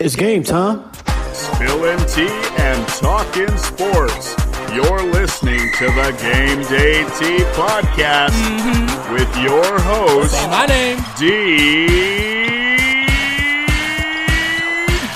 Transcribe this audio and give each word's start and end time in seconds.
It's 0.00 0.16
game 0.16 0.42
time. 0.42 0.90
Spilling 1.32 2.04
tea 2.08 2.26
and 2.58 2.88
talking 2.88 3.56
sports. 3.56 4.34
You're 4.74 5.04
listening 5.12 5.70
to 5.78 5.84
the 5.86 6.10
Game 6.20 6.62
Day 6.64 7.04
Tea 7.16 7.44
podcast 7.54 8.30
mm-hmm. 8.30 9.12
with 9.12 9.36
your 9.36 9.78
host, 9.80 10.32
Say 10.32 10.48
my 10.48 10.66
name. 10.66 10.98
D. 11.16 11.86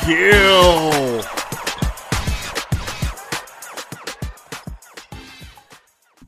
Gill. 0.07 1.23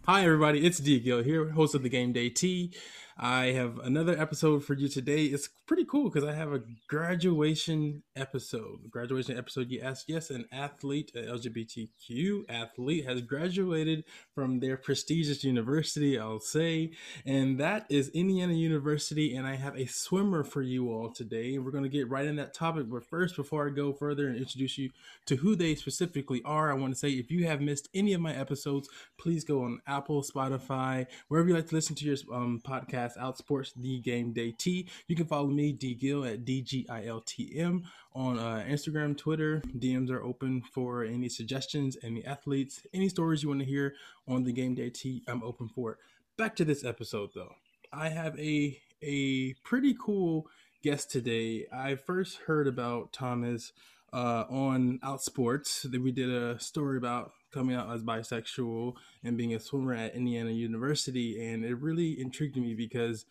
Hi, 0.07 0.25
everybody. 0.25 0.67
It's 0.67 0.79
D 0.79 0.98
Gill 0.98 1.23
here, 1.23 1.51
host 1.51 1.77
of 1.77 1.85
the 1.85 1.89
Game 1.89 2.12
Day 2.12 2.30
Tea. 2.30 2.73
I 3.16 3.46
have 3.46 3.79
another 3.79 4.18
episode 4.18 4.64
for 4.64 4.74
you 4.74 4.88
today. 4.88 5.24
It's 5.24 5.48
pretty 5.66 5.84
cool 5.84 6.10
because 6.10 6.29
I 6.29 6.32
have 6.32 6.52
a 6.52 6.62
graduation 6.88 8.02
episode. 8.16 8.91
Graduation 8.91 9.37
episode, 9.37 9.68
yes, 9.70 10.05
yes, 10.09 10.30
an 10.30 10.46
athlete, 10.52 11.12
an 11.15 11.24
LGBTQ 11.24 12.45
athlete, 12.48 13.06
has 13.06 13.23
graduated 13.23 14.04
from 14.34 14.60
their 14.60 14.77
prestigious 14.77 15.45
university, 15.45 16.18
I'll 16.18 16.41
say, 16.41 16.92
and 17.27 17.59
that 17.59 17.87
is 17.88 18.09
Indiana 18.10 18.54
University. 18.54 19.34
And 19.34 19.46
I 19.46 19.56
have 19.56 19.77
a 19.77 19.87
swimmer 19.87 20.42
for 20.45 20.62
you 20.62 20.90
all 20.90 21.10
today. 21.10 21.59
We're 21.59 21.70
going 21.70 21.84
to 21.84 21.90
get 21.90 22.09
right 22.09 22.27
in 22.27 22.37
that 22.37 22.54
topic. 22.54 22.87
But 22.88 23.04
first, 23.04 23.37
before 23.37 23.66
I 23.66 23.70
go 23.70 23.92
further 23.92 24.29
and 24.29 24.37
introduce 24.37 24.79
you 24.79 24.90
to 25.27 25.37
who 25.37 25.56
they 25.56 25.74
specifically 25.74 26.42
are, 26.45 26.70
I 26.70 26.74
want 26.74 26.92
to 26.95 26.98
say 26.98 27.10
if 27.10 27.30
you 27.30 27.46
have 27.46 27.60
missed 27.60 27.88
any 27.95 28.12
of 28.12 28.20
my 28.20 28.34
episodes, 28.34 28.88
please 29.18 29.45
go 29.45 29.65
on 29.65 29.80
Apple, 29.87 30.23
Spotify, 30.23 31.06
wherever 31.29 31.48
you 31.48 31.54
like 31.54 31.68
to 31.68 31.74
listen 31.74 31.95
to 31.96 32.04
your 32.04 32.16
um, 32.32 32.60
podcast, 32.66 33.09
Outsports 33.16 33.73
The 33.77 34.00
Game 34.00 34.32
Day 34.32 34.52
Tea. 34.52 34.88
You 35.06 35.16
can 35.16 35.27
follow 35.27 35.48
me, 35.48 35.73
D 35.73 35.95
Gill, 35.95 36.24
at 36.24 36.45
DGILTM 36.45 37.82
on 38.14 38.38
uh, 38.38 38.64
Instagram, 38.68 39.16
Twitter. 39.16 39.62
DMs 39.76 40.10
are 40.10 40.23
open 40.23 40.62
for 40.62 41.04
any 41.04 41.29
suggestions, 41.29 41.96
any 42.02 42.24
athletes, 42.24 42.87
any 42.93 43.09
stories 43.09 43.43
you 43.43 43.48
want 43.48 43.60
to 43.60 43.66
hear 43.66 43.95
on 44.26 44.45
the 44.45 44.52
Game 44.52 44.74
Day 44.74 44.90
Tea. 44.90 45.23
I'm 45.29 45.43
open 45.43 45.68
for 45.68 45.93
it. 45.93 45.98
Back 46.37 46.57
to 46.57 46.65
this 46.65 46.85
episode, 46.85 47.30
though. 47.35 47.54
I 47.93 48.09
have 48.09 48.38
a 48.38 48.80
a 49.02 49.54
pretty 49.65 49.95
cool 49.98 50.46
guest 50.82 51.10
today. 51.10 51.66
I 51.73 51.96
first 51.96 52.38
heard 52.46 52.66
about 52.66 53.13
Thomas 53.13 53.73
uh, 54.13 54.45
on 54.48 54.98
Outsports. 55.02 55.90
That 55.90 56.01
we 56.02 56.13
did 56.13 56.30
a 56.30 56.59
story 56.60 56.96
about 56.96 57.32
coming 57.52 57.76
out 57.76 57.93
as 57.93 58.02
bisexual 58.02 58.95
and 59.24 59.37
being 59.37 59.54
a 59.54 59.60
swimmer 59.60 59.95
at 59.95 60.15
Indiana 60.15 60.51
University, 60.51 61.45
and 61.46 61.65
it 61.65 61.76
really 61.76 62.20
intrigued 62.20 62.57
me 62.57 62.74
because, 62.74 63.24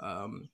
um, 0.00 0.48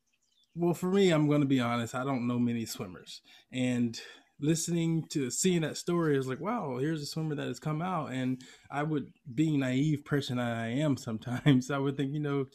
well, 0.54 0.74
for 0.74 0.90
me, 0.90 1.10
I'm 1.10 1.28
going 1.28 1.40
to 1.40 1.46
be 1.46 1.60
honest, 1.60 1.94
I 1.94 2.04
don't 2.04 2.26
know 2.26 2.38
many 2.38 2.64
swimmers, 2.64 3.22
and 3.52 4.00
listening 4.42 5.06
to 5.08 5.30
seeing 5.30 5.62
that 5.62 5.76
story 5.76 6.18
is 6.18 6.26
like, 6.26 6.40
wow, 6.40 6.76
here's 6.78 7.00
a 7.00 7.06
swimmer 7.06 7.36
that 7.36 7.46
has 7.46 7.60
come 7.60 7.80
out, 7.80 8.12
and 8.12 8.42
I 8.70 8.82
would, 8.82 9.12
being 9.34 9.60
naive 9.60 10.04
person 10.04 10.38
I 10.38 10.78
am 10.80 10.96
sometimes, 10.96 11.70
I 11.70 11.78
would 11.78 11.96
think, 11.96 12.12
you 12.12 12.20
know, 12.20 12.46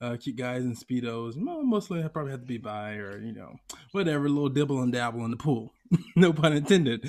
uh, 0.00 0.16
cute 0.16 0.36
guys 0.36 0.64
in 0.64 0.74
speedos, 0.74 1.36
mostly 1.36 2.02
I 2.02 2.08
probably 2.08 2.32
have 2.32 2.40
to 2.40 2.46
be 2.46 2.58
bi 2.58 2.94
or 2.94 3.20
you 3.20 3.32
know, 3.32 3.56
whatever, 3.92 4.28
little 4.28 4.48
dibble 4.48 4.80
and 4.80 4.92
dabble 4.92 5.24
in 5.24 5.30
the 5.30 5.36
pool. 5.36 5.73
no 6.16 6.32
pun 6.32 6.52
intended. 6.52 7.08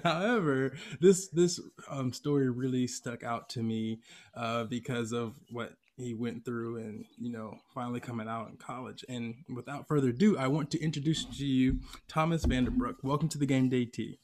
However, 0.04 0.76
this 1.00 1.28
this 1.28 1.60
um, 1.88 2.12
story 2.12 2.50
really 2.50 2.86
stuck 2.86 3.22
out 3.22 3.48
to 3.50 3.62
me 3.62 4.00
uh, 4.34 4.64
because 4.64 5.12
of 5.12 5.34
what 5.50 5.72
he 5.96 6.14
went 6.14 6.44
through 6.44 6.76
and 6.76 7.04
you 7.18 7.30
know 7.30 7.58
finally 7.74 8.00
coming 8.00 8.28
out 8.28 8.48
in 8.48 8.56
college. 8.56 9.04
And 9.08 9.34
without 9.54 9.88
further 9.88 10.08
ado, 10.08 10.38
I 10.38 10.46
want 10.48 10.70
to 10.72 10.80
introduce 10.80 11.24
to 11.24 11.46
you 11.46 11.80
Thomas 12.08 12.46
Vanderbrook. 12.46 12.96
Welcome 13.02 13.28
to 13.30 13.38
the 13.38 13.46
Game 13.46 13.68
Day 13.68 13.84
Tea. 13.84 14.18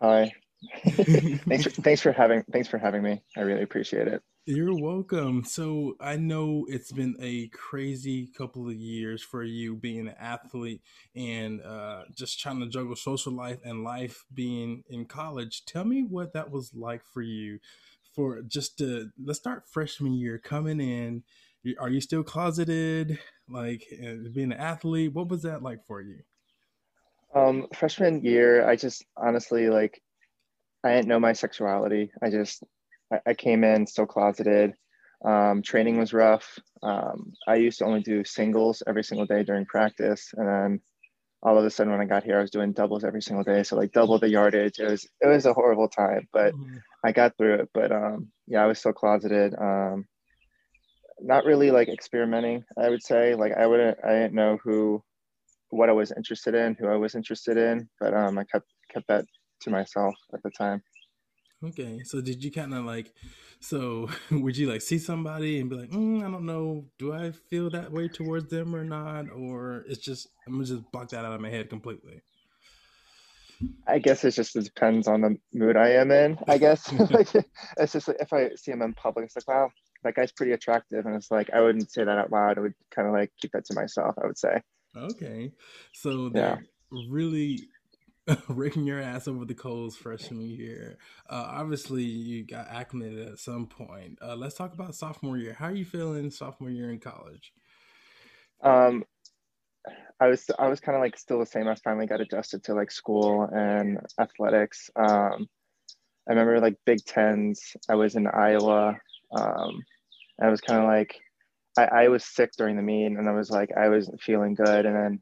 Hi. 0.00 0.32
thanks 0.86 1.64
for 1.64 1.70
thanks 1.70 2.00
for 2.00 2.12
having 2.12 2.42
thanks 2.52 2.68
for 2.68 2.78
having 2.78 3.02
me. 3.02 3.22
I 3.36 3.40
really 3.40 3.62
appreciate 3.62 4.08
it. 4.08 4.22
You're 4.46 4.76
welcome. 4.78 5.42
So 5.44 5.96
I 6.00 6.16
know 6.16 6.66
it's 6.68 6.92
been 6.92 7.16
a 7.18 7.48
crazy 7.48 8.26
couple 8.26 8.68
of 8.68 8.74
years 8.74 9.22
for 9.22 9.42
you 9.42 9.74
being 9.74 10.06
an 10.06 10.14
athlete 10.20 10.82
and 11.16 11.62
uh, 11.62 12.02
just 12.14 12.38
trying 12.40 12.60
to 12.60 12.68
juggle 12.68 12.94
social 12.94 13.32
life 13.32 13.56
and 13.64 13.84
life 13.84 14.26
being 14.34 14.84
in 14.90 15.06
college. 15.06 15.64
Tell 15.64 15.86
me 15.86 16.02
what 16.02 16.34
that 16.34 16.50
was 16.50 16.74
like 16.74 17.06
for 17.06 17.22
you. 17.22 17.58
For 18.14 18.42
just 18.42 18.76
to 18.78 19.08
let's 19.18 19.38
start 19.38 19.66
freshman 19.66 20.12
year 20.12 20.36
coming 20.36 20.78
in. 20.78 21.22
Are 21.80 21.88
you 21.88 22.02
still 22.02 22.22
closeted? 22.22 23.18
Like 23.48 23.86
being 24.34 24.52
an 24.52 24.58
athlete, 24.58 25.14
what 25.14 25.28
was 25.28 25.40
that 25.44 25.62
like 25.62 25.86
for 25.86 26.02
you? 26.02 26.18
Um, 27.34 27.68
freshman 27.74 28.22
year, 28.22 28.68
I 28.68 28.76
just 28.76 29.06
honestly 29.16 29.70
like 29.70 30.02
I 30.84 30.90
didn't 30.90 31.08
know 31.08 31.18
my 31.18 31.32
sexuality. 31.32 32.12
I 32.22 32.28
just 32.28 32.62
I, 33.26 33.34
came 33.34 33.64
in 33.64 33.86
still 33.86 34.06
closeted. 34.06 34.74
Um, 35.24 35.62
training 35.62 35.98
was 35.98 36.12
rough. 36.12 36.58
Um, 36.82 37.32
I 37.46 37.56
used 37.56 37.78
to 37.78 37.84
only 37.84 38.02
do 38.02 38.24
singles 38.24 38.82
every 38.86 39.04
single 39.04 39.26
day 39.26 39.42
during 39.42 39.66
practice, 39.66 40.32
and 40.36 40.48
then 40.48 40.80
all 41.44 41.58
of 41.58 41.64
a 41.64 41.70
sudden 41.70 41.92
when 41.92 42.00
I 42.00 42.06
got 42.06 42.24
here, 42.24 42.38
I 42.38 42.42
was 42.42 42.50
doing 42.50 42.72
doubles 42.72 43.04
every 43.04 43.20
single 43.20 43.44
day. 43.44 43.62
So 43.62 43.76
like 43.76 43.92
double 43.92 44.18
the 44.18 44.28
yardage. 44.28 44.78
It 44.78 44.90
was 44.90 45.06
it 45.20 45.26
was 45.26 45.46
a 45.46 45.52
horrible 45.52 45.88
time, 45.88 46.26
but 46.32 46.54
mm-hmm. 46.54 46.76
I 47.04 47.12
got 47.12 47.36
through 47.36 47.54
it. 47.54 47.68
But 47.74 47.92
um, 47.92 48.28
yeah, 48.46 48.62
I 48.62 48.66
was 48.66 48.78
still 48.78 48.94
closeted. 48.94 49.54
Um, 49.58 50.06
not 51.20 51.44
really 51.44 51.70
like 51.70 51.88
experimenting. 51.88 52.64
I 52.78 52.88
would 52.88 53.02
say 53.02 53.34
like 53.34 53.52
I 53.52 53.66
wouldn't. 53.66 53.98
I 54.02 54.12
didn't 54.12 54.34
know 54.34 54.58
who, 54.64 55.02
what 55.68 55.90
I 55.90 55.92
was 55.92 56.12
interested 56.16 56.54
in, 56.54 56.76
who 56.78 56.88
I 56.88 56.96
was 56.96 57.14
interested 57.14 57.56
in, 57.56 57.88
but 58.00 58.14
um, 58.14 58.38
I 58.38 58.44
kept 58.44 58.66
kept 58.90 59.06
that 59.08 59.26
to 59.62 59.70
myself 59.70 60.14
at 60.32 60.42
the 60.42 60.50
time. 60.50 60.82
Okay, 61.68 62.02
so 62.04 62.20
did 62.20 62.44
you 62.44 62.50
kind 62.50 62.74
of 62.74 62.84
like, 62.84 63.12
so 63.60 64.08
would 64.30 64.56
you 64.56 64.70
like 64.70 64.82
see 64.82 64.98
somebody 64.98 65.60
and 65.60 65.70
be 65.70 65.76
like, 65.76 65.90
mm, 65.90 66.18
I 66.18 66.30
don't 66.30 66.46
know, 66.46 66.84
do 66.98 67.12
I 67.12 67.30
feel 67.30 67.70
that 67.70 67.90
way 67.90 68.08
towards 68.08 68.50
them 68.50 68.74
or 68.74 68.84
not, 68.84 69.30
or 69.30 69.84
it's 69.88 70.00
just 70.00 70.28
I'm 70.46 70.54
gonna 70.54 70.66
just 70.66 70.90
block 70.92 71.08
that 71.10 71.24
out 71.24 71.32
of 71.32 71.40
my 71.40 71.50
head 71.50 71.70
completely. 71.70 72.20
I 73.86 73.98
guess 73.98 74.24
it 74.24 74.32
just 74.32 74.54
depends 74.54 75.08
on 75.08 75.20
the 75.20 75.38
mood 75.52 75.76
I 75.76 75.90
am 75.90 76.10
in. 76.10 76.38
I 76.48 76.58
guess 76.58 76.92
like, 77.10 77.28
it's 77.78 77.92
just 77.92 78.08
like, 78.08 78.18
if 78.20 78.32
I 78.32 78.50
see 78.56 78.72
him 78.72 78.82
in 78.82 78.92
public, 78.94 79.26
it's 79.26 79.36
like, 79.36 79.48
wow, 79.48 79.70
that 80.02 80.14
guy's 80.14 80.32
pretty 80.32 80.52
attractive, 80.52 81.06
and 81.06 81.14
it's 81.14 81.30
like 81.30 81.50
I 81.50 81.60
wouldn't 81.60 81.90
say 81.90 82.04
that 82.04 82.18
out 82.18 82.30
loud. 82.30 82.58
I 82.58 82.62
would 82.62 82.74
kind 82.94 83.08
of 83.08 83.14
like 83.14 83.32
keep 83.40 83.52
that 83.52 83.64
to 83.66 83.74
myself. 83.74 84.14
I 84.22 84.26
would 84.26 84.38
say. 84.38 84.60
Okay, 84.96 85.50
so 85.92 86.30
yeah, 86.34 86.58
really 87.08 87.68
raking 88.48 88.86
your 88.86 89.00
ass 89.00 89.28
over 89.28 89.44
the 89.44 89.54
coals 89.54 89.96
freshman 89.96 90.40
year. 90.40 90.98
Uh, 91.28 91.46
obviously, 91.48 92.02
you 92.02 92.44
got 92.44 92.68
acclimated 92.68 93.28
at 93.28 93.38
some 93.38 93.66
point. 93.66 94.18
Uh, 94.22 94.34
let's 94.34 94.54
talk 94.54 94.72
about 94.72 94.94
sophomore 94.94 95.36
year. 95.36 95.54
How 95.54 95.66
are 95.66 95.74
you 95.74 95.84
feeling 95.84 96.30
sophomore 96.30 96.70
year 96.70 96.90
in 96.90 96.98
college? 96.98 97.52
Um, 98.62 99.04
I 100.20 100.28
was 100.28 100.50
I 100.58 100.68
was 100.68 100.80
kind 100.80 100.96
of 100.96 101.02
like 101.02 101.18
still 101.18 101.38
the 101.38 101.46
same. 101.46 101.68
I 101.68 101.74
finally 101.74 102.06
got 102.06 102.20
adjusted 102.20 102.64
to 102.64 102.74
like 102.74 102.90
school 102.90 103.48
and 103.52 103.98
athletics. 104.18 104.90
Um, 104.96 105.48
I 106.26 106.32
remember 106.32 106.60
like 106.60 106.76
Big 106.86 107.04
Tens. 107.04 107.76
I 107.90 107.94
was 107.94 108.14
in 108.14 108.26
Iowa. 108.26 108.96
Um, 109.36 109.82
I 110.40 110.48
was 110.48 110.60
kind 110.62 110.80
of 110.80 110.86
like 110.86 111.20
I, 111.76 112.04
I 112.04 112.08
was 112.08 112.24
sick 112.24 112.52
during 112.56 112.76
the 112.76 112.82
meet, 112.82 113.06
and 113.06 113.28
I 113.28 113.32
was 113.32 113.50
like 113.50 113.70
I 113.76 113.88
was 113.88 114.10
feeling 114.20 114.54
good, 114.54 114.86
and 114.86 114.96
then 114.96 115.20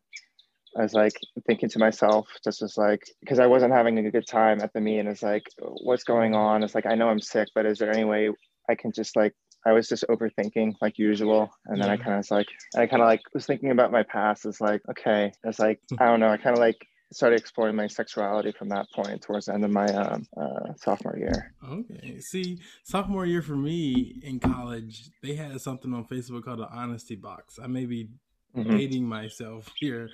I 0.78 0.82
was 0.82 0.94
like 0.94 1.12
thinking 1.46 1.68
to 1.70 1.78
myself, 1.78 2.28
just 2.44 2.62
as 2.62 2.76
like, 2.76 3.02
because 3.20 3.38
I 3.38 3.46
wasn't 3.46 3.72
having 3.72 3.98
a 3.98 4.10
good 4.10 4.26
time 4.26 4.60
at 4.62 4.72
the 4.72 4.80
meet, 4.80 4.98
and 4.98 5.08
it's 5.08 5.22
like, 5.22 5.44
what's 5.58 6.04
going 6.04 6.34
on? 6.34 6.62
It's 6.62 6.74
like, 6.74 6.86
I 6.86 6.94
know 6.94 7.08
I'm 7.08 7.20
sick, 7.20 7.48
but 7.54 7.66
is 7.66 7.78
there 7.78 7.92
any 7.92 8.04
way 8.04 8.30
I 8.68 8.74
can 8.74 8.92
just 8.92 9.16
like, 9.16 9.34
I 9.64 9.72
was 9.72 9.88
just 9.88 10.04
overthinking 10.08 10.74
like 10.80 10.98
usual, 10.98 11.50
and 11.66 11.80
then 11.80 11.88
I 11.88 11.96
kind 11.96 12.12
of 12.12 12.18
was 12.18 12.30
like, 12.30 12.48
I 12.74 12.86
kind 12.86 13.02
of 13.02 13.06
like 13.06 13.20
was 13.34 13.46
thinking 13.46 13.70
about 13.70 13.92
my 13.92 14.02
past. 14.02 14.46
It's 14.46 14.60
like, 14.60 14.80
okay, 14.90 15.32
it's 15.44 15.58
like, 15.58 15.80
I 15.98 16.06
don't 16.06 16.20
know, 16.20 16.30
I 16.30 16.36
kind 16.36 16.56
of 16.56 16.60
like 16.60 16.86
started 17.12 17.38
exploring 17.38 17.76
my 17.76 17.86
sexuality 17.86 18.52
from 18.52 18.68
that 18.70 18.86
point 18.94 19.22
towards 19.22 19.46
the 19.46 19.54
end 19.54 19.64
of 19.64 19.70
my 19.70 19.86
um, 19.86 20.26
uh, 20.36 20.72
sophomore 20.76 21.18
year. 21.18 21.54
Okay. 21.68 22.18
See, 22.20 22.58
sophomore 22.84 23.26
year 23.26 23.42
for 23.42 23.56
me 23.56 24.20
in 24.22 24.40
college, 24.40 25.10
they 25.22 25.34
had 25.34 25.60
something 25.60 25.92
on 25.92 26.06
Facebook 26.06 26.44
called 26.44 26.60
the 26.60 26.68
honesty 26.68 27.16
box. 27.16 27.58
I 27.62 27.66
may 27.66 27.84
be 27.84 28.08
mm-hmm. 28.56 28.76
dating 28.76 29.06
myself 29.06 29.70
here, 29.78 30.10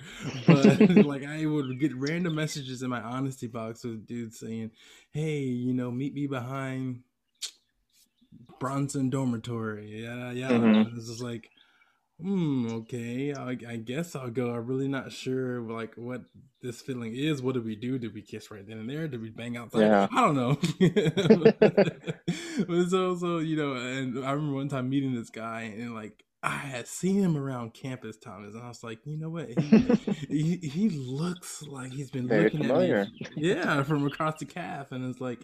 but 0.47 0.79
like 1.05 1.25
I 1.25 1.45
would 1.45 1.79
get 1.79 1.95
random 1.95 2.35
messages 2.35 2.81
in 2.83 2.89
my 2.89 3.01
honesty 3.01 3.47
box 3.47 3.83
with 3.83 4.07
dudes 4.07 4.39
saying, 4.39 4.71
"Hey, 5.11 5.39
you 5.39 5.73
know, 5.73 5.91
meet 5.91 6.13
me 6.13 6.27
behind 6.27 7.01
Bronson 8.59 9.09
Dormitory." 9.09 10.03
Yeah, 10.03 10.31
yeah. 10.31 10.49
Mm-hmm. 10.49 10.97
It's 10.97 11.07
just 11.07 11.21
like, 11.21 11.49
hmm, 12.21 12.67
okay. 12.71 13.33
I, 13.33 13.57
I, 13.67 13.75
guess 13.77 14.15
I'll 14.15 14.29
go. 14.29 14.51
I'm 14.51 14.65
really 14.65 14.87
not 14.87 15.11
sure, 15.11 15.61
like, 15.61 15.95
what 15.95 16.21
this 16.61 16.81
feeling 16.81 17.15
is. 17.15 17.41
What 17.41 17.55
do 17.55 17.61
we 17.61 17.75
do? 17.75 17.97
Did 17.97 18.13
we 18.13 18.21
kiss 18.21 18.51
right 18.51 18.65
then 18.67 18.79
and 18.79 18.89
there? 18.89 19.07
Did 19.07 19.21
we 19.21 19.29
bang 19.29 19.57
outside? 19.57 19.81
Yeah. 19.81 20.07
I 20.11 20.21
don't 20.21 20.35
know. 20.35 20.57
but 22.67 22.89
so, 22.89 23.15
so 23.15 23.37
you 23.39 23.55
know, 23.55 23.73
and 23.73 24.25
I 24.25 24.31
remember 24.31 24.55
one 24.55 24.69
time 24.69 24.89
meeting 24.89 25.15
this 25.15 25.29
guy, 25.29 25.61
and 25.61 25.95
like 25.95 26.23
I 26.41 26.57
had 26.57 26.87
seen 26.87 27.21
him 27.21 27.35
around 27.35 27.73
campus, 27.73 28.17
Thomas, 28.17 28.53
and 28.53 28.63
I 28.63 28.69
was 28.69 28.83
like, 28.83 28.99
you 29.05 29.17
know 29.17 29.29
what? 29.29 29.49
He, 29.49 30.57
he, 30.61 30.69
he, 30.69 30.89
looks 30.89 31.63
like 31.63 31.91
he's 31.91 32.09
been 32.11 32.29
Very 32.29 32.45
looking 32.45 32.61
familiar. 32.61 32.99
at 32.99 33.11
me, 33.11 33.27
yeah, 33.35 33.83
from 33.83 34.05
across 34.07 34.39
the 34.39 34.45
calf, 34.45 34.93
and 34.93 35.09
it's 35.09 35.19
like, 35.19 35.39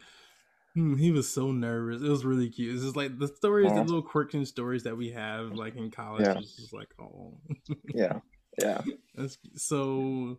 hmm, 0.74 0.96
he 0.96 1.12
was 1.12 1.28
so 1.28 1.52
nervous. 1.52 2.02
It 2.02 2.08
was 2.08 2.24
really 2.24 2.50
cute. 2.50 2.76
It's 2.76 2.84
just 2.84 2.96
like 2.96 3.20
the 3.20 3.28
stories, 3.28 3.72
the 3.74 3.82
little 3.82 4.02
quirks 4.02 4.36
and 4.36 4.48
stories 4.48 4.84
that 4.84 4.96
we 4.96 5.12
have, 5.12 5.52
like 5.52 5.76
in 5.76 5.92
college. 5.92 6.26
Yeah. 6.26 6.38
It's 6.38 6.56
just 6.56 6.74
like, 6.74 6.90
oh, 7.00 7.40
Yeah, 7.94 8.20
yeah. 8.62 8.82
That's, 9.16 9.38
so 9.56 10.38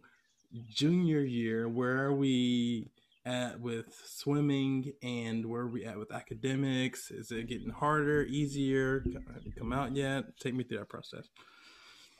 junior 0.68 1.20
year, 1.20 1.68
where 1.68 2.04
are 2.04 2.14
we 2.14 2.90
at 3.26 3.60
with 3.60 3.86
swimming, 4.04 4.92
and 5.02 5.44
where 5.44 5.62
are 5.62 5.68
we 5.68 5.84
at 5.84 5.98
with 5.98 6.12
academics? 6.12 7.10
Is 7.10 7.30
it 7.32 7.48
getting 7.48 7.70
harder, 7.70 8.22
easier? 8.22 9.04
Have 9.34 9.44
you 9.44 9.52
come 9.52 9.72
out 9.72 9.94
yet? 9.94 10.24
Take 10.38 10.54
me 10.54 10.64
through 10.64 10.78
that 10.78 10.88
process. 10.88 11.28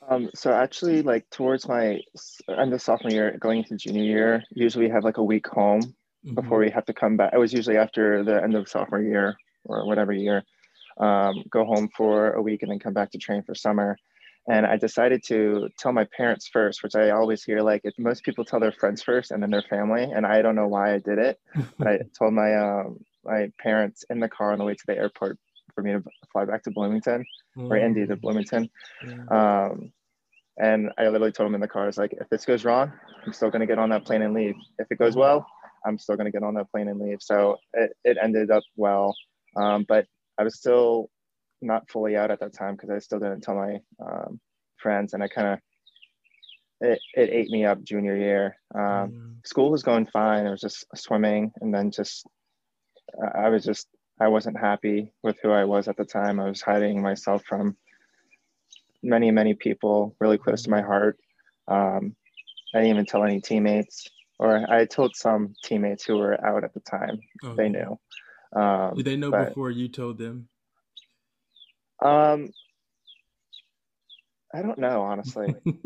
Um, 0.09 0.29
so 0.35 0.53
actually, 0.53 1.03
like 1.03 1.29
towards 1.31 1.67
my 1.67 2.01
end 2.49 2.75
of 2.75 2.83
sophomore 2.83 3.13
year, 3.13 3.37
going 3.41 3.59
into 3.59 3.77
junior 3.77 4.03
year, 4.03 4.45
usually 4.51 4.87
we 4.87 4.93
have 4.93 5.05
like 5.05 5.17
a 5.17 5.25
week 5.25 5.47
home 5.47 5.95
before 6.35 6.59
we 6.59 6.71
have 6.71 6.85
to 6.87 6.93
come 6.93 7.17
back. 7.17 7.33
It 7.33 7.39
was 7.39 7.53
usually 7.53 7.77
after 7.77 8.25
the 8.25 8.43
end 8.43 8.55
of 8.55 8.69
sophomore 8.69 9.01
year 9.01 9.37
or 9.65 9.87
whatever 9.87 10.13
year, 10.13 10.45
um, 10.99 11.45
go 11.51 11.65
home 11.65 11.89
for 11.97 12.33
a 12.33 12.43
week 12.43 12.63
and 12.63 12.71
then 12.71 12.79
come 12.79 12.93
back 12.93 13.11
to 13.13 13.19
train 13.19 13.43
for 13.43 13.55
summer. 13.55 13.97
And 14.49 14.65
I 14.65 14.77
decided 14.77 15.23
to 15.27 15.69
tell 15.79 15.93
my 15.93 16.07
parents 16.17 16.49
first, 16.49 16.83
which 16.83 16.95
I 16.95 17.11
always 17.11 17.43
hear 17.43 17.63
like 17.63 17.83
most 17.99 18.23
people 18.23 18.45
tell 18.45 18.61
their 18.61 18.73
friends 18.73 19.03
first 19.03 19.33
and 19.33 19.43
then 19.43 19.51
their 19.51 19.65
family. 19.69 20.05
And 20.05 20.25
I 20.25 20.41
don't 20.41 20.55
know 20.55 20.69
why 20.69 20.95
I 20.95 20.99
did 20.99 21.19
it, 21.19 21.41
but 21.79 21.89
I 21.89 21.99
told 22.19 22.33
my 22.33 22.55
um, 22.55 23.01
my 23.25 23.51
parents 23.59 24.05
in 24.09 24.21
the 24.21 24.29
car 24.29 24.53
on 24.53 24.59
the 24.59 24.65
way 24.65 24.75
to 24.75 24.87
the 24.87 24.97
airport 24.97 25.39
for 25.75 25.83
me 25.83 25.93
to 25.93 26.03
fly 26.33 26.45
back 26.45 26.63
to 26.65 26.71
Bloomington 26.71 27.25
or 27.57 27.77
Indy 27.77 28.07
to 28.07 28.17
Bloomington. 28.17 28.71
Yeah. 29.07 29.67
Um, 29.67 29.93
and 30.59 30.91
I 30.97 31.09
literally 31.09 31.33
told 31.33 31.49
them 31.49 31.55
in 31.55 31.61
the 31.61 31.69
car, 31.69 31.83
I 31.83 31.87
was 31.87 31.99
like, 31.99 32.15
if 32.19 32.29
this 32.31 32.47
goes 32.47 32.65
wrong, 32.65 32.93
I'm 33.27 33.33
still 33.33 33.51
going 33.51 33.61
to 33.61 33.67
get 33.67 33.79
on 33.79 33.91
that 33.91 34.07
plane 34.07 34.23
and 34.23 34.33
leave. 34.33 34.55
If 34.79 34.87
it 34.91 34.99
goes 34.99 35.15
well, 35.15 35.47
I'm 35.85 35.99
still 35.99 36.17
going 36.17 36.27
to 36.27 36.31
get 36.31 36.43
on 36.43 36.55
that 36.55 36.71
plane 36.71 36.89
and 36.89 36.99
leave. 36.99 37.19
So 37.21 37.59
it, 37.75 37.93
it 38.05 38.17
ended 38.23 38.51
up 38.51 38.63
well. 38.77 39.15
Um, 39.55 39.85
but 39.87 40.07
I 40.39 40.45
was 40.45 40.57
still 40.57 41.11
not 41.67 41.91
fully 41.91 42.17
out 42.17 42.31
at 42.31 42.41
that 42.41 42.55
time 42.55 42.75
because 42.75 42.91
I 42.91 42.99
still 43.01 43.19
didn't 43.19 43.43
tell 43.43 43.57
my 43.57 43.81
um, 44.05 44.41
friends. 44.77 45.13
And 45.13 45.23
I 45.23 45.29
kind 45.29 45.49
of, 45.55 45.59
it, 46.81 47.01
it 47.15 47.31
ate 47.33 47.51
me 47.51 47.65
up 47.65 47.83
junior 47.83 48.17
year. 48.17 48.57
Um, 48.75 49.13
Yeah. 49.13 49.23
school 49.45 49.71
was 49.71 49.83
going 49.83 50.07
fine. 50.07 50.47
It 50.47 50.51
was 50.51 50.61
just 50.61 50.87
swimming. 50.95 51.53
And 51.61 51.73
then 51.75 51.91
just, 51.91 52.27
I 53.23 53.47
I 53.47 53.49
was 53.49 53.65
just, 53.65 53.89
I 54.19 54.29
wasn't 54.29 54.59
happy 54.59 55.13
with 55.23 55.37
who 55.43 55.51
I 55.51 55.65
was 55.65 55.89
at 55.89 55.97
the 55.97 56.05
time. 56.05 56.41
I 56.41 56.49
was 56.49 56.63
hiding 56.63 57.03
myself 57.03 57.45
from 57.45 57.77
many, 59.03 59.31
many 59.31 59.55
people 59.55 60.17
really 60.21 60.39
close 60.39 60.63
to 60.63 60.71
my 60.71 60.83
heart. 60.83 61.19
Um, 61.69 62.17
I 62.75 62.79
didn't 62.79 62.91
even 62.91 63.07
tell 63.07 63.25
any 63.25 63.41
teammates, 63.41 64.09
or 64.39 64.71
I 64.71 64.87
told 64.87 65.17
some 65.17 65.55
teammates 65.63 66.05
who 66.05 66.17
were 66.17 66.45
out 66.45 66.65
at 66.65 66.75
the 66.75 66.81
time. 66.81 67.21
They 67.43 67.49
Okay. 67.49 67.69
knew. 67.69 67.99
Um, 68.61 68.97
Did 68.97 69.05
they 69.07 69.17
know 69.17 69.31
before 69.31 69.71
you 69.71 69.89
told 69.89 70.19
them? 70.19 70.49
Um, 72.07 72.49
I 74.55 74.63
don't 74.63 74.79
know, 74.79 75.03
honestly. 75.03 75.53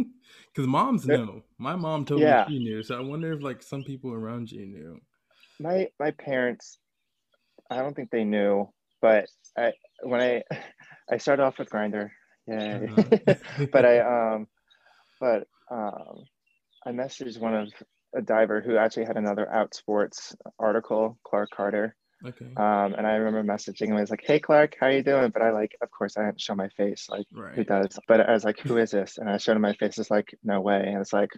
Because 0.55 0.67
moms 0.67 1.07
know. 1.07 1.43
My 1.59 1.77
mom 1.77 2.05
told 2.05 2.23
Yeah. 2.23 2.45
me 2.49 2.55
she 2.55 2.59
knew, 2.61 2.83
so 2.83 2.97
I 2.97 3.01
wonder 3.01 3.33
if 3.33 3.43
like 3.43 3.63
some 3.63 3.85
people 3.85 4.13
around 4.13 4.51
you 4.51 4.67
knew. 4.67 5.01
my 5.61 5.89
my 5.99 6.11
parents, 6.13 6.79
I 7.71 7.77
don't 7.79 7.95
think 7.95 8.11
they 8.11 8.25
knew, 8.25 8.69
but 9.01 9.27
I 9.57 9.73
when 10.03 10.21
I 10.21 10.43
I 11.11 11.19
started 11.19 11.43
off 11.43 11.59
with 11.59 11.71
Grindr, 11.71 12.11
yay. 12.47 12.89
Uh-huh. 12.89 13.35
but 13.73 13.85
I 13.85 14.01
um 14.01 14.47
but 15.21 15.47
um 15.71 16.25
I 16.85 16.91
messaged 16.91 17.41
one 17.41 17.55
of 17.55 17.73
a 18.15 18.23
diver 18.23 18.61
who 18.61 18.77
actually 18.77 19.07
had 19.07 19.17
another 19.17 19.49
out 19.53 19.75
sports 19.75 20.35
article, 20.59 21.19
Clark 21.25 21.51
Carter. 21.57 21.95
Okay, 22.25 22.47
Um, 22.57 22.95
and 22.95 23.07
I 23.07 23.15
remember 23.15 23.53
messaging 23.53 23.89
him. 23.89 23.97
I 23.97 24.01
was 24.01 24.11
like, 24.11 24.25
"Hey, 24.25 24.39
Clark, 24.41 24.77
how 24.81 24.89
you 24.89 25.03
doing?" 25.03 25.31
But 25.31 25.43
I 25.43 25.51
like, 25.51 25.77
of 25.83 25.91
course, 25.91 26.17
I 26.17 26.25
didn't 26.25 26.41
show 26.41 26.55
my 26.55 26.69
face. 26.71 27.09
Like, 27.09 27.27
who 27.55 27.65
does? 27.65 27.99
But 28.09 28.29
I 28.29 28.33
was 28.33 28.45
like, 28.45 28.61
"Who 28.61 28.77
is 28.79 28.91
this?" 28.91 29.19
And 29.19 29.29
I 29.29 29.39
showed 29.39 29.57
him 29.57 29.63
my 29.63 29.75
face. 29.75 29.99
It's 29.99 30.11
like, 30.11 30.37
no 30.43 30.61
way. 30.61 30.83
And 30.87 31.01
it's 31.01 31.13
like, 31.13 31.31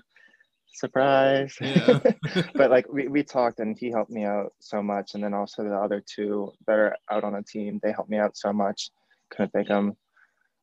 surprise. 0.74 1.56
Yeah. 1.60 2.00
but 2.54 2.70
like, 2.70 2.86
we 2.92 3.08
we 3.08 3.22
talked, 3.22 3.60
and 3.60 3.76
he 3.78 3.90
helped 3.90 4.10
me 4.10 4.24
out 4.24 4.52
so 4.60 4.82
much. 4.82 5.14
And 5.14 5.22
then 5.22 5.34
also 5.34 5.64
the 5.64 5.74
other 5.74 6.02
two 6.04 6.52
that 6.66 6.78
are 6.78 6.96
out 7.10 7.24
on 7.24 7.34
the 7.34 7.42
team, 7.42 7.80
they 7.82 7.92
helped 7.92 8.10
me 8.10 8.18
out 8.18 8.36
so 8.36 8.52
much. 8.52 8.90
Couldn't 9.30 9.52
thank 9.52 9.68
them 9.68 9.96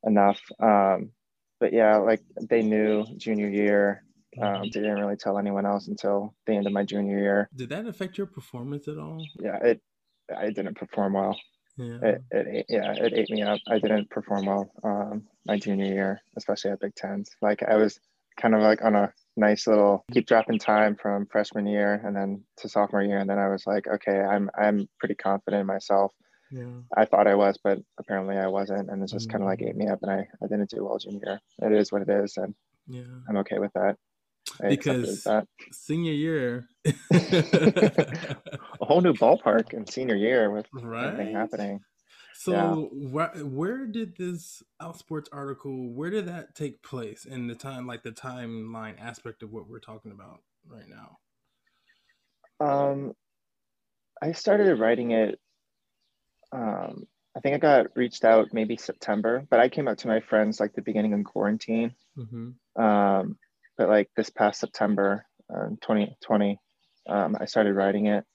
enough. 0.03 0.39
Um, 0.59 1.11
but 1.59 1.73
yeah, 1.73 1.97
like 1.97 2.21
they 2.49 2.61
knew 2.61 3.05
junior 3.17 3.49
year. 3.49 4.03
Um, 4.39 4.69
didn't 4.69 4.93
really 4.93 5.15
tell 5.15 5.39
anyone 5.39 5.65
else 5.65 5.87
until 5.87 6.35
the 6.45 6.53
end 6.53 6.67
of 6.67 6.71
my 6.71 6.83
junior 6.83 7.17
year. 7.17 7.49
Did 7.55 7.69
that 7.69 7.87
affect 7.87 8.17
your 8.17 8.27
performance 8.27 8.87
at 8.87 8.97
all? 8.97 9.25
Yeah, 9.39 9.57
it 9.57 9.81
I 10.37 10.51
didn't 10.51 10.75
perform 10.77 11.13
well. 11.13 11.37
Yeah. 11.77 11.97
It, 12.03 12.21
it 12.31 12.47
ate- 12.51 12.65
yeah, 12.69 12.91
it 12.93 13.13
ate 13.13 13.29
me 13.29 13.41
up. 13.43 13.59
I 13.67 13.79
didn't 13.79 14.09
perform 14.09 14.45
well 14.45 14.71
um, 14.83 15.23
my 15.45 15.57
junior 15.57 15.85
year, 15.85 16.21
especially 16.37 16.71
at 16.71 16.79
Big 16.81 16.93
Tens. 16.95 17.29
Like 17.41 17.63
I 17.63 17.75
was 17.77 17.99
kind 18.39 18.53
of 18.55 18.61
like 18.61 18.81
on 18.83 18.95
a 18.95 19.13
nice 19.37 19.65
little 19.67 20.03
keep 20.11 20.27
dropping 20.27 20.59
time 20.59 20.95
from 20.95 21.25
freshman 21.31 21.65
year 21.67 22.01
and 22.05 22.15
then 22.15 22.43
to 22.57 22.69
sophomore 22.69 23.01
year, 23.03 23.19
and 23.19 23.29
then 23.29 23.39
I 23.39 23.47
was 23.49 23.65
like, 23.65 23.87
okay, 23.87 24.19
I'm 24.19 24.49
I'm 24.57 24.87
pretty 24.99 25.15
confident 25.15 25.61
in 25.61 25.67
myself. 25.67 26.11
yeah. 26.51 26.65
I 26.97 27.05
thought 27.05 27.27
I 27.27 27.35
was, 27.35 27.57
but 27.63 27.79
apparently 27.97 28.37
I 28.37 28.47
wasn't, 28.47 28.89
and 28.89 29.01
it 29.03 29.09
just 29.09 29.29
kind 29.29 29.43
of 29.43 29.47
like 29.47 29.59
Mm. 29.59 29.69
ate 29.69 29.75
me 29.77 29.87
up, 29.87 29.99
and 30.03 30.11
I 30.11 30.27
I 30.43 30.47
didn't 30.47 30.69
do 30.69 30.83
well 30.85 30.97
junior 30.97 31.21
year. 31.25 31.39
It 31.71 31.77
is 31.77 31.91
what 31.91 32.01
it 32.01 32.09
is, 32.09 32.35
and 32.37 32.53
Yeah. 32.87 33.03
I'm 33.29 33.37
okay 33.37 33.59
with 33.59 33.71
that. 33.73 33.95
I 34.61 34.69
Because- 34.69 35.23
that. 35.23 35.47
Senior 35.71 36.13
year. 36.13 36.67
Whole 38.89 39.01
new 39.01 39.13
ballpark 39.13 39.75
in 39.75 39.85
senior 39.85 40.15
year 40.15 40.49
with 40.49 40.65
everything 40.75 41.35
happening. 41.35 41.81
So 42.33 42.89
where, 42.91 43.27
where 43.27 43.85
did 43.85 44.17
this 44.17 44.63
Outsports 44.81 45.27
article? 45.31 45.91
Where 45.91 46.09
did 46.09 46.25
that 46.25 46.55
take 46.55 46.81
place 46.81 47.25
in 47.25 47.45
the 47.45 47.53
time, 47.53 47.85
like 47.85 48.01
the 48.01 48.11
timeline 48.11 48.99
aspect 48.99 49.43
of 49.43 49.51
what 49.51 49.69
we're 49.69 49.77
talking 49.79 50.11
about 50.11 50.39
right 50.67 50.87
now? 50.89 52.65
Um, 52.65 53.13
I 54.23 54.31
started 54.31 54.79
writing 54.79 55.11
it. 55.11 55.39
Um, 56.51 57.05
I 57.37 57.41
think 57.41 57.53
I 57.53 57.59
got 57.59 57.95
reached 57.95 58.25
out 58.25 58.47
maybe 58.53 58.75
September, 58.75 59.45
but 59.51 59.59
I 59.59 59.69
came 59.69 59.87
out 59.87 59.99
to 59.99 60.07
my 60.07 60.19
friends 60.19 60.59
like 60.59 60.73
the 60.73 60.81
beginning 60.81 61.13
of 61.13 61.23
quarantine. 61.25 61.93
Mm-hmm. 62.17 62.83
Um, 62.83 63.37
but 63.77 63.87
like 63.87 64.09
this 64.17 64.31
past 64.31 64.59
September, 64.59 65.27
uh, 65.53 65.69
2020, 65.81 66.59
um, 67.07 67.37
I 67.39 67.45
started 67.45 67.75
writing 67.75 68.07
it. 68.07 68.25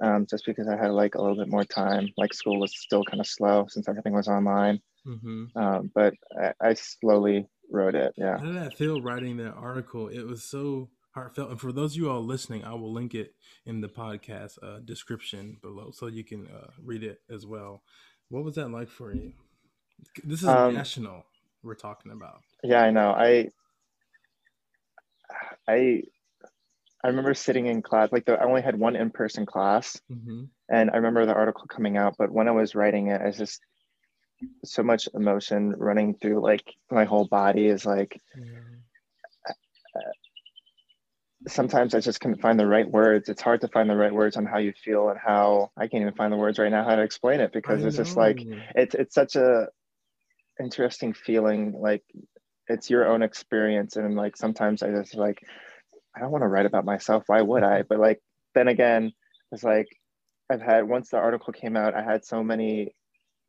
Um, 0.00 0.26
just 0.30 0.46
because 0.46 0.68
I 0.68 0.76
had 0.76 0.92
like 0.92 1.16
a 1.16 1.20
little 1.20 1.36
bit 1.36 1.48
more 1.48 1.64
time. 1.64 2.08
Like 2.16 2.32
school 2.32 2.60
was 2.60 2.72
still 2.78 3.02
kind 3.04 3.20
of 3.20 3.26
slow 3.26 3.66
since 3.68 3.88
everything 3.88 4.14
was 4.14 4.28
online. 4.28 4.80
Mm-hmm. 5.06 5.58
Um, 5.58 5.90
but 5.94 6.14
I, 6.40 6.52
I 6.60 6.74
slowly 6.74 7.48
wrote 7.70 7.94
it. 7.94 8.14
Yeah. 8.16 8.38
How 8.38 8.44
did 8.44 8.54
that 8.54 8.76
feel 8.76 9.02
writing 9.02 9.36
that 9.38 9.54
article? 9.54 10.08
It 10.08 10.22
was 10.22 10.44
so 10.44 10.90
heartfelt. 11.14 11.50
And 11.50 11.60
for 11.60 11.72
those 11.72 11.92
of 11.92 11.96
you 11.96 12.10
all 12.10 12.22
listening, 12.24 12.64
I 12.64 12.74
will 12.74 12.92
link 12.92 13.14
it 13.14 13.34
in 13.66 13.80
the 13.80 13.88
podcast 13.88 14.58
uh, 14.62 14.78
description 14.84 15.56
below 15.62 15.90
so 15.92 16.06
you 16.06 16.22
can 16.22 16.46
uh, 16.46 16.70
read 16.82 17.02
it 17.02 17.20
as 17.28 17.44
well. 17.44 17.82
What 18.28 18.44
was 18.44 18.54
that 18.54 18.68
like 18.70 18.88
for 18.90 19.12
you? 19.12 19.32
This 20.22 20.42
is 20.42 20.48
Um, 20.48 20.74
national. 20.74 21.24
We're 21.62 21.74
talking 21.74 22.12
about. 22.12 22.42
Yeah, 22.62 22.82
I 22.82 22.90
know. 22.90 23.10
I 23.10 23.48
I 25.66 26.02
I 27.04 27.08
remember 27.08 27.34
sitting 27.34 27.66
in 27.66 27.82
class, 27.82 28.10
like 28.10 28.24
the, 28.24 28.34
I 28.34 28.44
only 28.44 28.62
had 28.62 28.78
one 28.78 28.96
in-person 28.96 29.46
class, 29.46 30.00
Mm-hmm. 30.10 30.44
and 30.68 30.90
I 30.90 30.96
remember 30.96 31.26
the 31.26 31.34
article 31.34 31.66
coming 31.68 31.96
out. 31.96 32.16
But 32.18 32.30
when 32.32 32.48
I 32.48 32.52
was 32.52 32.74
writing 32.74 33.08
it, 33.08 33.20
I 33.20 33.30
just 33.30 33.60
so 34.64 34.82
much 34.82 35.08
emotion 35.14 35.74
running 35.76 36.14
through 36.14 36.40
like 36.40 36.64
my 36.90 37.04
whole 37.04 37.26
body. 37.26 37.66
Is 37.66 37.86
like 37.86 38.20
Yeah. 38.36 40.02
sometimes 41.46 41.94
I 41.94 42.00
just 42.00 42.20
couldn't 42.20 42.40
find 42.40 42.58
the 42.58 42.66
right 42.66 42.88
words. 42.90 43.28
It's 43.28 43.42
hard 43.42 43.60
to 43.62 43.68
find 43.68 43.88
the 43.88 43.96
right 43.96 44.12
words 44.12 44.36
on 44.36 44.44
how 44.44 44.58
you 44.58 44.72
feel 44.72 45.08
and 45.08 45.18
how 45.18 45.70
I 45.76 45.86
can't 45.86 46.02
even 46.02 46.14
find 46.14 46.32
the 46.32 46.36
words 46.36 46.58
right 46.58 46.70
now 46.70 46.84
how 46.84 46.96
to 46.96 47.02
explain 47.02 47.40
it 47.40 47.52
because 47.52 47.84
I 47.84 47.88
it's 47.88 47.96
just 47.96 48.16
like 48.16 48.44
it's 48.74 48.94
it's 48.94 49.14
such 49.14 49.36
a 49.36 49.68
interesting 50.60 51.12
feeling 51.12 51.72
like 51.78 52.02
it's 52.66 52.90
your 52.90 53.06
own 53.08 53.22
experience 53.22 53.96
and 53.96 54.16
like 54.16 54.36
sometimes 54.36 54.82
i 54.82 54.90
just 54.90 55.14
like 55.14 55.40
i 56.18 56.20
don't 56.22 56.32
want 56.32 56.42
to 56.42 56.48
write 56.48 56.66
about 56.66 56.84
myself 56.84 57.24
why 57.28 57.40
would 57.40 57.62
i 57.62 57.82
but 57.82 57.98
like 57.98 58.20
then 58.54 58.68
again 58.68 59.12
it's 59.52 59.62
like 59.64 59.86
i've 60.50 60.60
had 60.60 60.88
once 60.88 61.10
the 61.10 61.16
article 61.16 61.52
came 61.52 61.76
out 61.76 61.94
i 61.94 62.02
had 62.02 62.24
so 62.24 62.42
many 62.42 62.94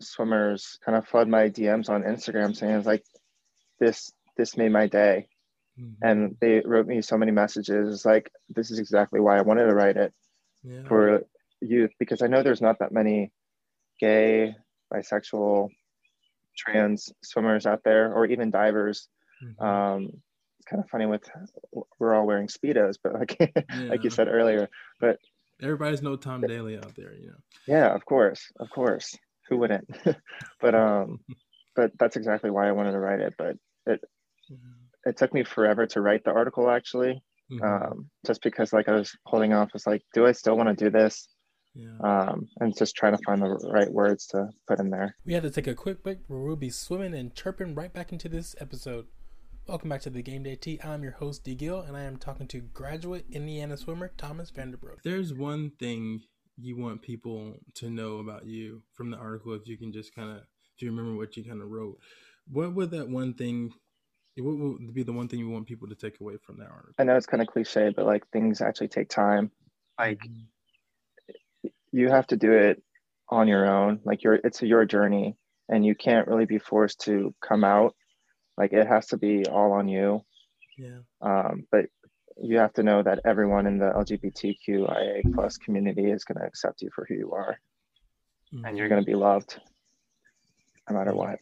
swimmers 0.02 0.78
kind 0.86 0.98
of 0.98 1.08
flood 1.08 1.28
my 1.28 1.50
dms 1.50 1.90
on 1.90 2.04
instagram 2.04 2.56
saying 2.56 2.76
it's 2.76 2.86
like 2.88 3.04
this 3.80 4.12
this 4.38 4.56
made 4.56 4.72
my 4.72 4.88
day 4.88 5.28
Mhm. 5.80 5.96
and 6.02 6.36
they 6.42 6.62
wrote 6.66 6.88
me 6.88 7.02
so 7.02 7.18
many 7.18 7.32
messages 7.32 7.94
It's 7.94 8.06
like 8.06 8.30
this 8.50 8.70
is 8.72 8.80
exactly 8.80 9.20
why 9.22 9.38
i 9.38 9.42
wanted 9.42 9.66
to 9.68 9.74
write 9.76 9.98
it 9.98 10.14
yeah. 10.64 10.84
For 10.90 11.24
youth 11.62 11.92
because 12.00 12.22
I 12.22 12.28
know 12.28 12.44
there's 12.44 12.62
not 12.62 12.80
that 12.80 12.92
many 12.92 13.32
gay, 13.98 14.56
bisexual, 14.94 15.70
trans 16.58 17.14
swimmers 17.24 17.66
out 17.66 17.82
there 17.86 18.14
or 18.14 18.26
even 18.26 18.52
divers. 18.52 19.08
Mhm. 19.42 19.62
Um, 19.62 20.22
kind 20.70 20.84
of 20.84 20.90
funny 20.90 21.06
with 21.06 21.24
we're 22.00 22.14
all 22.16 22.26
wearing 22.28 22.48
speedos, 22.48 22.96
but 23.04 23.14
like 23.14 23.38
like 23.90 24.04
you 24.04 24.10
said 24.10 24.28
earlier, 24.28 24.70
but 25.00 25.18
Everybody's 25.62 26.02
no 26.02 26.16
Tom 26.16 26.42
Daley 26.42 26.78
out 26.78 26.96
there, 26.96 27.14
you 27.14 27.28
know. 27.28 27.36
yeah, 27.68 27.94
of 27.94 28.06
course, 28.06 28.42
of 28.62 28.70
course, 28.70 29.18
who 29.50 29.58
wouldn't? 29.58 29.90
but 30.62 30.74
um, 30.76 31.20
but 31.76 31.92
that's 32.00 32.16
exactly 32.16 32.50
why 32.50 32.68
I 32.68 32.72
wanted 32.72 32.94
to 32.94 33.00
write 33.00 33.20
it. 33.20 33.34
But 33.38 33.58
Mhm. 34.52 34.58
it 35.06 35.18
took 35.18 35.34
me 35.34 35.44
forever 35.44 35.86
to 35.88 36.02
write 36.02 36.24
the 36.24 36.32
article 36.32 36.70
actually, 36.70 37.22
Mhm. 37.52 37.62
um, 37.64 38.10
just 38.26 38.42
because 38.42 38.72
like 38.74 38.88
I 38.90 38.94
was 38.96 39.12
holding 39.26 39.54
off. 39.54 39.74
Was 39.74 39.86
like, 39.86 40.02
do 40.14 40.26
I 40.26 40.32
still 40.32 40.56
want 40.58 40.70
to 40.70 40.86
do 40.86 40.90
this? 40.90 41.28
yeah. 41.76 41.98
Um, 42.04 42.48
and 42.60 42.76
just 42.76 42.96
trying 42.96 43.16
to 43.16 43.24
find 43.24 43.42
the 43.42 43.50
right 43.72 43.92
words 43.92 44.26
to 44.28 44.50
put 44.68 44.80
in 44.80 44.90
there. 44.90 45.16
We 45.26 45.34
had 45.34 45.44
to 45.44 45.52
take 45.52 45.68
a 45.68 45.76
quick 45.76 46.02
break 46.04 46.20
where 46.28 46.40
we'll 46.40 46.56
be 46.56 46.72
swimming 46.72 47.14
and 47.14 47.34
chirping 47.36 47.76
right 47.76 47.94
back 47.94 48.12
into 48.12 48.28
this 48.28 48.56
episode. 48.60 49.06
Welcome 49.70 49.90
back 49.90 50.02
to 50.02 50.10
the 50.10 50.24
Game 50.24 50.42
Day 50.42 50.56
Tea. 50.56 50.80
I'm 50.84 51.04
your 51.04 51.12
host, 51.12 51.44
D. 51.44 51.54
Gill, 51.54 51.82
and 51.82 51.96
I 51.96 52.02
am 52.02 52.18
talking 52.18 52.48
to 52.48 52.60
graduate 52.60 53.26
Indiana 53.32 53.78
swimmer 53.78 54.12
Thomas 54.18 54.50
Vanderbroek. 54.50 55.04
There's 55.04 55.32
one 55.32 55.74
thing 55.80 56.24
you 56.58 56.76
want 56.76 57.04
people 57.04 57.54
to 57.76 57.92
know 57.92 58.18
about 58.18 58.48
you 58.48 58.82
from 58.96 59.12
the 59.12 59.18
article, 59.18 59.54
if 59.54 59.68
you 59.68 59.78
can 59.78 59.94
just 59.94 60.16
kind 60.16 60.32
of, 60.32 60.38
if 60.38 60.82
you 60.82 60.90
remember 60.90 61.16
what 61.16 61.38
you 61.38 61.44
kind 61.44 61.62
of 61.62 61.70
wrote. 61.70 62.00
What 62.52 62.74
would 62.74 62.90
that 62.90 63.10
one 63.10 63.36
thing, 63.36 63.72
what 64.38 64.58
would 64.58 64.92
be 64.96 65.04
the 65.04 65.14
one 65.14 65.28
thing 65.28 65.38
you 65.38 65.52
want 65.52 65.68
people 65.68 65.88
to 65.88 65.96
take 65.96 66.20
away 66.20 66.38
from 66.44 66.58
that 66.58 66.72
article? 66.72 66.96
I 66.98 67.04
know 67.04 67.16
it's 67.16 67.28
kind 67.28 67.44
of 67.44 67.48
cliche, 67.48 67.94
but 67.96 68.08
like 68.08 68.28
things 68.30 68.62
actually 68.62 68.88
take 68.88 69.10
time. 69.10 69.52
Like 70.00 70.22
you 71.92 72.10
have 72.10 72.26
to 72.28 72.38
do 72.38 72.54
it 72.54 72.82
on 73.30 73.48
your 73.48 73.70
own. 73.70 74.00
Like 74.04 74.24
your 74.24 74.34
it's 74.34 74.64
your 74.64 74.86
journey, 74.86 75.38
and 75.68 75.86
you 75.86 75.94
can't 75.94 76.28
really 76.28 76.48
be 76.48 76.58
forced 76.58 77.02
to 77.02 77.36
come 77.48 77.64
out. 77.64 77.94
Like 78.60 78.74
it 78.74 78.88
has 78.88 79.08
to 79.08 79.18
be 79.18 79.46
all 79.48 79.72
on 79.72 79.88
you. 79.88 80.22
Yeah. 80.78 81.00
Um, 81.22 81.66
but 81.72 81.86
you 82.42 82.58
have 82.58 82.74
to 82.74 82.84
know 82.84 83.02
that 83.02 83.22
everyone 83.26 83.66
in 83.66 83.80
the 83.80 83.86
LGBTQIA 83.86 85.34
plus 85.34 85.58
community 85.58 86.12
is 86.12 86.26
going 86.26 86.40
to 86.40 86.46
accept 86.46 86.82
you 86.82 86.90
for 86.94 87.06
who 87.08 87.16
you 87.16 87.32
are, 87.32 87.58
and 88.66 88.78
you're 88.78 88.90
going 88.90 89.02
to 89.02 89.06
be 89.06 89.16
loved, 89.16 89.60
no 90.90 90.98
matter 90.98 91.14
what. 91.16 91.40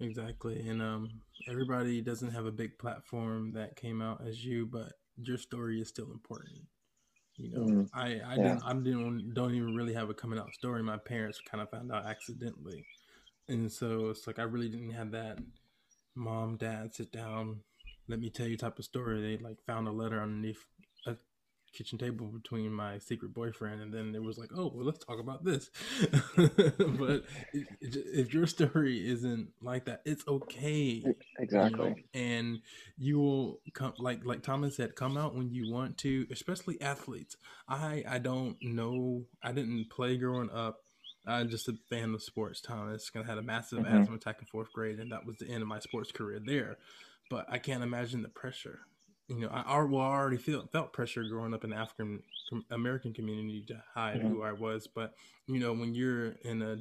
Exactly. 0.00 0.68
And 0.68 0.82
um 0.82 1.10
everybody 1.48 2.00
doesn't 2.00 2.30
have 2.32 2.46
a 2.46 2.52
big 2.52 2.78
platform 2.78 3.52
that 3.52 3.76
came 3.76 4.00
out 4.00 4.26
as 4.26 4.44
you, 4.44 4.66
but 4.66 4.92
your 5.16 5.38
story 5.38 5.80
is 5.80 5.88
still 5.88 6.10
important. 6.12 6.62
You 7.36 7.50
know, 7.50 7.60
Mhm. 7.60 7.88
I 7.92 8.20
I 8.24 8.36
Yeah. 8.36 8.42
didn't 8.42 8.62
I 8.64 8.72
didn't 8.74 9.34
don't 9.34 9.54
even 9.54 9.74
really 9.74 9.94
have 9.94 10.10
a 10.10 10.14
coming 10.14 10.38
out 10.38 10.54
story. 10.54 10.82
My 10.82 10.96
parents 10.98 11.40
kind 11.40 11.62
of 11.62 11.70
found 11.70 11.92
out 11.92 12.06
accidentally. 12.06 12.86
And 13.48 13.70
so 13.70 14.10
it's 14.10 14.26
like 14.26 14.38
I 14.38 14.44
really 14.44 14.68
didn't 14.68 14.90
have 14.90 15.10
that 15.12 15.38
mom, 16.14 16.56
dad 16.56 16.94
sit 16.94 17.12
down, 17.12 17.60
let 18.08 18.18
me 18.20 18.30
tell 18.30 18.46
you 18.46 18.56
type 18.56 18.78
of 18.78 18.84
story. 18.84 19.20
They 19.20 19.42
like 19.42 19.58
found 19.66 19.88
a 19.88 19.92
letter 19.92 20.20
underneath 20.20 20.64
a 21.06 21.16
kitchen 21.72 21.98
table 21.98 22.26
between 22.26 22.72
my 22.72 22.98
secret 22.98 23.34
boyfriend 23.34 23.80
and 23.82 23.92
then 23.92 24.14
it 24.14 24.22
was 24.22 24.38
like, 24.38 24.50
"Oh, 24.56 24.70
well, 24.74 24.86
let's 24.86 25.04
talk 25.04 25.18
about 25.18 25.44
this." 25.44 25.70
but 26.36 27.24
if 27.80 28.32
your 28.32 28.46
story 28.46 29.08
isn't 29.08 29.48
like 29.60 29.86
that, 29.86 30.02
it's 30.04 30.26
okay. 30.28 31.02
you 31.04 31.14
know, 31.76 31.94
Exactly. 31.94 32.06
and 32.14 32.58
you 32.96 33.18
will 33.18 33.60
come 33.72 33.94
like 33.98 34.24
like 34.24 34.42
Thomas 34.42 34.76
said, 34.76 34.94
come 34.96 35.16
out 35.16 35.34
when 35.34 35.50
you 35.50 35.72
want 35.72 35.98
to, 35.98 36.26
especially 36.30 36.80
athletes. 36.80 37.36
I 37.68 38.04
I 38.08 38.18
don't 38.18 38.56
know. 38.62 39.24
I 39.42 39.52
didn't 39.52 39.90
play 39.90 40.16
growing 40.16 40.50
up. 40.50 40.83
I'm 41.26 41.48
just 41.48 41.68
a 41.68 41.74
fan 41.88 42.14
of 42.14 42.22
sports. 42.22 42.60
Thomas 42.60 43.10
I 43.14 43.22
had 43.22 43.38
a 43.38 43.42
massive 43.42 43.84
Mhm. 43.84 43.86
asthma 43.86 44.16
attack 44.16 44.40
in 44.40 44.46
fourth 44.46 44.72
grade, 44.72 45.00
and 45.00 45.10
that 45.12 45.24
was 45.24 45.36
the 45.38 45.48
end 45.48 45.62
of 45.62 45.68
my 45.68 45.78
sports 45.78 46.12
career 46.12 46.40
there. 46.44 46.78
But 47.30 47.46
I 47.48 47.58
can't 47.58 47.82
imagine 47.82 48.22
the 48.22 48.28
pressure. 48.28 48.80
You 49.28 49.40
know, 49.40 49.48
I, 49.48 49.82
well, 49.84 50.02
I 50.02 50.12
already 50.16 50.36
feel, 50.36 50.66
felt 50.66 50.92
pressure 50.92 51.24
growing 51.24 51.54
up 51.54 51.64
in 51.64 51.70
the 51.70 51.76
African 51.76 52.22
American 52.70 53.14
community 53.14 53.64
to 53.68 53.82
hide 53.94 54.22
Mhm. 54.22 54.28
who 54.28 54.42
I 54.42 54.52
was. 54.52 54.86
But 54.86 55.14
you 55.46 55.58
know, 55.58 55.72
when 55.72 55.94
you're 55.94 56.32
in 56.42 56.60
a 56.62 56.76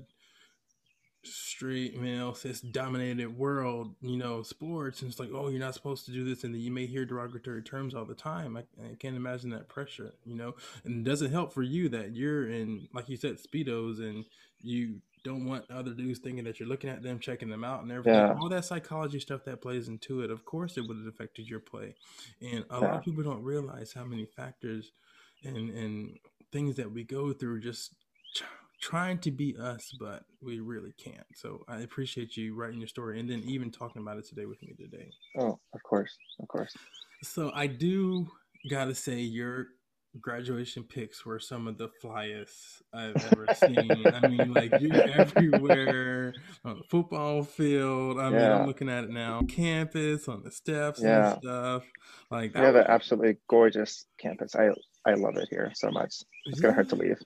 straight 1.25 2.00
male 2.00 2.34
cis 2.34 2.60
dominated 2.60 3.38
world 3.38 3.96
you 4.01 4.18
know 4.18 4.44
sports 4.44 5.01
and 5.01 5.10
it's 5.10 5.20
like 5.20 5.30
oh 5.34 5.48
you're 5.48 5.60
not 5.60 5.74
supposed 5.74 6.06
to 6.06 6.12
do 6.12 6.24
this 6.24 6.44
and 6.44 6.56
you 6.56 6.72
may 6.72 6.86
hear 6.86 7.06
derogatory 7.06 7.62
terms 7.62 7.94
all 7.94 8.06
the 8.06 8.13
time. 8.13 8.58
I, 8.58 8.62
I 8.84 8.96
can't 9.00 9.15
imagine 9.15 9.50
that 9.51 9.70
pressure 9.70 10.13
you 10.25 10.36
know? 10.36 10.56
And 10.84 11.06
it 11.06 11.10
doesn't 11.10 11.32
help 11.32 11.53
for 11.53 11.63
you 11.63 11.89
that 11.89 12.15
you're 12.15 12.50
in 12.50 12.88
like 12.94 13.10
you 13.10 13.18
said 13.18 13.38
speedos 13.38 14.00
and 14.00 14.25
you 14.62 15.01
don't 15.24 15.46
want 15.46 15.70
other 15.72 15.94
dudes 15.94 16.20
thinking 16.20 16.44
that 16.44 16.60
you're 16.60 16.68
looking 16.68 16.89
at 16.89 17.01
them 17.01 17.18
checking 17.20 17.50
them 17.50 17.63
out 17.63 17.82
and 17.82 17.92
everything. 17.92 18.13
Yeah. 18.13 18.36
all 18.39 18.50
that 18.50 18.65
psychology 18.65 19.20
stuff 19.20 19.46
that 19.46 19.62
plays 19.62 19.88
into 19.88 20.22
it 20.22 20.30
of 20.32 20.44
course 20.46 20.77
it 20.77 20.88
would 20.88 20.98
have 20.98 21.08
affected 21.08 21.48
your 21.48 21.60
play. 21.62 21.96
And 22.42 22.65
a 22.70 22.80
lot 22.80 22.96
of 22.96 23.03
people 23.03 23.24
don't 23.24 23.44
realize 23.44 23.94
how 23.94 24.03
many 24.03 24.25
factors 24.25 24.92
and 25.44 25.70
and 25.70 26.18
things 26.51 26.75
that 26.75 26.92
we 26.92 27.03
go 27.03 27.34
through 27.34 27.62
just 27.62 27.94
trying 28.84 29.18
to 29.20 29.32
be 29.32 29.56
us, 29.58 29.96
but 30.00 30.24
we 30.42 30.60
really 30.60 30.94
can't. 30.98 31.25
So 31.36 31.63
I 31.68 31.82
appreciate 31.82 32.36
you 32.36 32.54
writing 32.56 32.80
your 32.80 32.88
story 32.90 33.20
and 33.20 33.30
then 33.30 33.42
even 33.46 33.72
talking 33.72 34.02
about 34.02 34.18
it 34.18 34.28
today 34.28 34.46
with 34.46 34.62
me 34.62 34.74
today. 34.78 35.10
Oh, 35.40 35.58
of 35.74 35.84
course, 35.84 36.18
of 36.42 36.48
course. 36.50 36.74
So 37.24 37.52
I 37.56 37.68
do 37.68 38.28
gotta 38.70 38.94
say 38.94 39.20
your 39.20 39.68
graduation 40.20 40.84
pics 40.84 41.25
were 41.25 41.40
some 41.40 41.68
of 41.68 41.78
the 41.78 41.90
flyest 42.04 42.82
I've 42.94 43.16
ever 43.32 43.48
seen. 43.56 44.06
I 44.08 44.28
mean, 44.28 44.54
like 44.54 44.72
you're 44.80 45.10
everywhere 45.10 46.34
on 46.66 46.78
the 46.80 46.84
football 46.90 47.44
field. 47.44 48.20
I 48.20 48.30
mean, 48.30 48.42
I'm 48.42 48.68
looking 48.68 48.90
at 48.90 49.06
it 49.06 49.10
now. 49.10 49.42
Campus 49.48 50.28
on 50.28 50.44
the 50.44 50.52
steps 50.52 51.02
Yeah. 51.02 51.32
and 51.32 51.42
stuff. 51.42 51.84
Like 52.30 52.54
We 52.54 52.60
have 52.62 52.75
an 52.75 52.86
absolutely 52.88 53.38
gorgeous 53.50 54.06
campus. 54.20 54.56
I 54.56 54.70
I 55.06 55.13
love 55.16 55.38
it 55.38 55.48
here 55.50 55.72
so 55.75 55.90
much. 55.90 56.16
It's 56.46 56.60
gonna 56.60 56.74
hurt 56.74 56.90
to 56.90 56.96
leave. 56.96 57.18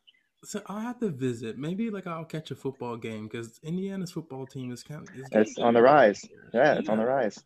So 0.43 0.61
I'll 0.67 0.79
have 0.79 0.99
to 0.99 1.09
visit. 1.09 1.57
Maybe 1.57 1.89
like 1.89 2.07
I'll 2.07 2.23
catch 2.25 2.51
a 2.51 2.55
football 2.55 2.95
game 2.95 3.27
because 3.27 3.59
Indiana's 3.63 4.11
football 4.11 4.45
team 4.45 4.71
is 4.71 4.83
kind 4.83 5.07
of 5.07 5.15
is 5.15 5.27
It's 5.31 5.57
on 5.57 5.73
the 5.73 5.81
rise. 5.81 6.23
Yeah, 6.53 6.75
it's 6.75 6.89
on 6.89 6.99
the 6.99 7.05
rise. 7.05 7.39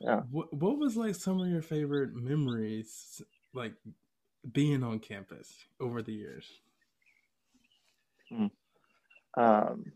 Yeah. 0.00 0.20
What 0.30 0.52
What 0.52 0.78
was 0.78 0.96
like 0.96 1.14
some 1.16 1.40
of 1.40 1.48
your 1.48 1.62
favorite 1.62 2.14
memories, 2.14 3.20
like 3.52 3.74
being 4.52 4.82
on 4.84 5.00
campus 5.00 5.52
over 5.80 6.02
the 6.02 6.12
years? 6.12 6.46
Um, 9.36 9.92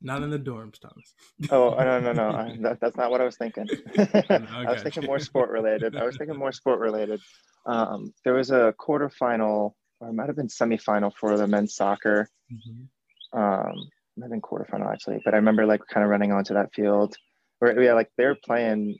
Not 0.00 0.22
in 0.22 0.30
the 0.30 0.38
dorms, 0.38 0.78
Thomas. 0.80 1.14
oh 1.50 1.70
no 1.76 2.00
no 2.00 2.12
no, 2.12 2.28
I- 2.36 2.56
that, 2.60 2.80
that's 2.80 2.96
not 2.96 3.10
what 3.10 3.20
I 3.20 3.24
was 3.24 3.36
thinking. 3.36 3.66
I 3.98 4.64
was 4.72 4.82
thinking 4.82 5.04
more 5.04 5.18
sport 5.18 5.50
related. 5.50 5.96
I 5.96 6.04
was 6.04 6.16
thinking 6.16 6.36
more 6.38 6.52
sport 6.52 6.80
related. 6.80 7.20
Um, 7.66 8.12
there 8.24 8.34
was 8.34 8.50
a 8.50 8.74
quarterfinal, 8.78 9.74
or 10.00 10.08
it 10.08 10.12
might 10.12 10.26
have 10.28 10.36
been 10.36 10.48
semifinal 10.48 11.12
for 11.14 11.36
the 11.36 11.46
men's 11.46 11.74
soccer. 11.74 12.28
Mhm. 12.52 12.88
Um, 13.32 13.74
might 14.16 14.24
have 14.26 14.30
been 14.30 14.40
quarterfinal 14.40 14.92
actually, 14.92 15.20
but 15.24 15.34
I 15.34 15.38
remember 15.38 15.66
like 15.66 15.80
kind 15.92 16.04
of 16.04 16.10
running 16.10 16.32
onto 16.32 16.54
that 16.54 16.72
field. 16.74 17.14
Where 17.58 17.80
yeah, 17.82 17.94
like 17.94 18.10
they're 18.16 18.36
playing 18.44 18.96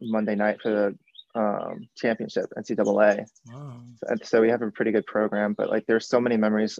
Monday 0.00 0.34
night 0.34 0.60
for 0.62 0.70
the 0.70 0.98
um, 1.38 1.88
championship 1.96 2.46
NCAA. 2.56 3.26
Wow. 3.52 3.80
and 4.08 4.24
so 4.24 4.40
we 4.40 4.48
have 4.50 4.62
a 4.62 4.70
pretty 4.70 4.92
good 4.92 5.04
program 5.06 5.52
but 5.58 5.68
like 5.68 5.84
there's 5.86 6.06
so 6.08 6.20
many 6.20 6.36
memories 6.36 6.78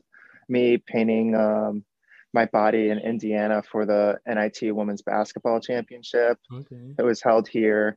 me 0.49 0.79
painting 0.79 1.35
um, 1.35 1.85
my 2.33 2.45
body 2.47 2.91
in 2.91 2.99
indiana 3.01 3.63
for 3.73 3.85
the 3.85 4.17
nit 4.27 4.59
women's 4.75 5.03
basketball 5.03 5.59
championship 5.59 6.39
Okay. 6.53 6.95
it 6.99 7.03
was 7.03 7.21
held 7.21 7.49
here 7.49 7.97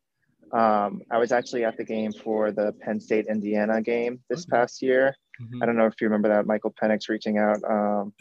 um, 0.54 1.02
i 1.12 1.18
was 1.18 1.32
actually 1.32 1.64
at 1.66 1.78
the 1.78 1.84
game 1.84 2.14
for 2.14 2.52
the 2.52 2.74
penn 2.82 3.00
state 3.00 3.26
indiana 3.30 3.82
game 3.82 4.20
this 4.30 4.46
Okay. 4.46 4.52
past 4.52 4.82
year 4.82 5.16
Mhm. 5.42 5.62
i 5.62 5.66
don't 5.66 5.76
know 5.78 5.86
if 5.86 5.96
you 6.02 6.08
remember 6.08 6.30
that 6.30 6.46
michael 6.46 6.74
penix 6.82 7.10
reaching 7.10 7.38
out 7.38 7.60
um, 7.70 8.14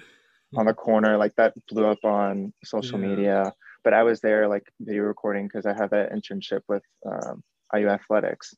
on 0.56 0.66
the 0.66 0.74
corner 0.74 1.16
like 1.16 1.34
that 1.36 1.54
blew 1.68 1.86
up 1.86 2.04
on 2.04 2.52
social 2.64 2.98
Yeah. 2.98 3.08
media 3.08 3.52
but 3.84 3.92
i 3.94 4.02
was 4.02 4.20
there 4.20 4.48
like 4.48 4.64
video 4.80 5.02
recording 5.04 5.46
because 5.46 5.66
i 5.66 5.74
have 5.74 5.90
that 5.90 6.12
internship 6.12 6.60
with 6.68 6.82
um, 7.06 7.42
iu 7.74 7.88
athletics 7.88 8.54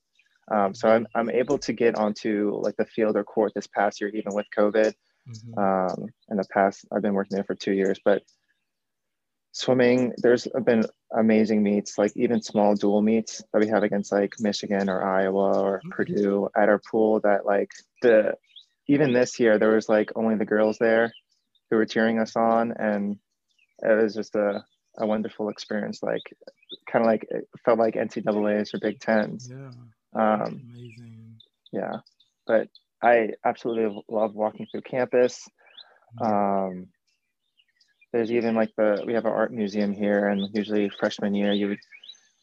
um, 0.50 0.75
so 0.75 0.88
I'm, 0.88 1.06
I'm 1.14 1.28
able 1.30 1.58
to 1.58 1.72
get 1.75 1.94
onto 1.94 2.58
like 2.62 2.75
the 2.78 2.87
field 2.87 3.16
or 3.16 3.25
court 3.25 3.52
this 3.54 3.66
past 3.66 4.00
year 4.00 4.10
even 4.10 4.32
with 4.34 4.46
covid 4.56 4.94
Mhm. 5.26 5.58
um, 5.58 6.06
in 6.30 6.37
the 6.37 6.44
past 6.52 6.87
i've 6.92 7.02
been 7.02 7.14
working 7.14 7.37
there 7.37 7.44
for 7.44 7.54
two 7.54 7.72
years 7.72 7.98
but 8.04 8.22
swimming 9.59 10.12
there's 10.19 10.47
been 10.65 10.85
amazing 11.17 11.62
meets 11.62 11.99
like 11.99 12.12
even 12.17 12.41
small 12.41 12.75
dual 12.75 13.03
meets 13.03 13.43
that 13.53 13.61
we 13.61 13.69
have 13.69 13.83
against 13.83 14.12
like 14.12 14.33
michigan 14.38 14.88
or 14.88 15.03
iowa 15.03 15.61
or 15.61 15.83
Okay. 15.87 15.88
purdue 15.97 16.49
at 16.57 16.69
our 16.69 16.81
pool 16.91 17.21
that 17.21 17.45
like 17.45 17.71
the 18.03 18.35
even 18.87 19.12
this 19.12 19.41
year 19.41 19.59
there 19.59 19.75
was 19.75 19.88
like 19.88 20.11
only 20.15 20.37
the 20.37 20.45
girls 20.55 20.79
there 20.79 21.12
who 21.71 21.77
were 21.77 21.87
cheering 21.87 22.19
us 22.21 22.37
on 22.37 22.73
and 22.79 23.19
it 23.83 24.03
was 24.03 24.15
just 24.15 24.35
a, 24.37 24.65
a 24.99 25.07
wonderful 25.07 25.49
experience 25.49 26.03
like 26.03 26.27
kind 26.91 27.05
of 27.05 27.09
like 27.12 27.27
it 27.31 27.49
felt 27.65 27.79
like 27.79 27.95
ncaa's 27.95 28.73
or 28.75 28.79
big 28.79 29.00
tens 29.00 29.50
Yeah. 29.50 29.71
um, 30.15 30.62
Amazing. 30.71 31.41
yeah 31.73 31.97
but 32.47 32.69
i 33.03 33.31
absolutely 33.45 34.03
love 34.09 34.35
walking 34.35 34.67
through 34.71 34.83
campus 34.83 35.49
um, 36.21 36.87
there's 38.12 38.33
even 38.33 38.55
like 38.55 38.73
the 38.77 39.03
we 39.07 39.15
have 39.15 39.25
an 39.27 39.33
art 39.33 39.53
museum 39.53 39.93
here, 39.93 40.29
and 40.29 40.49
usually 40.55 40.88
freshman 40.91 41.35
year 41.35 41.53
you 41.53 41.69
would 41.69 41.81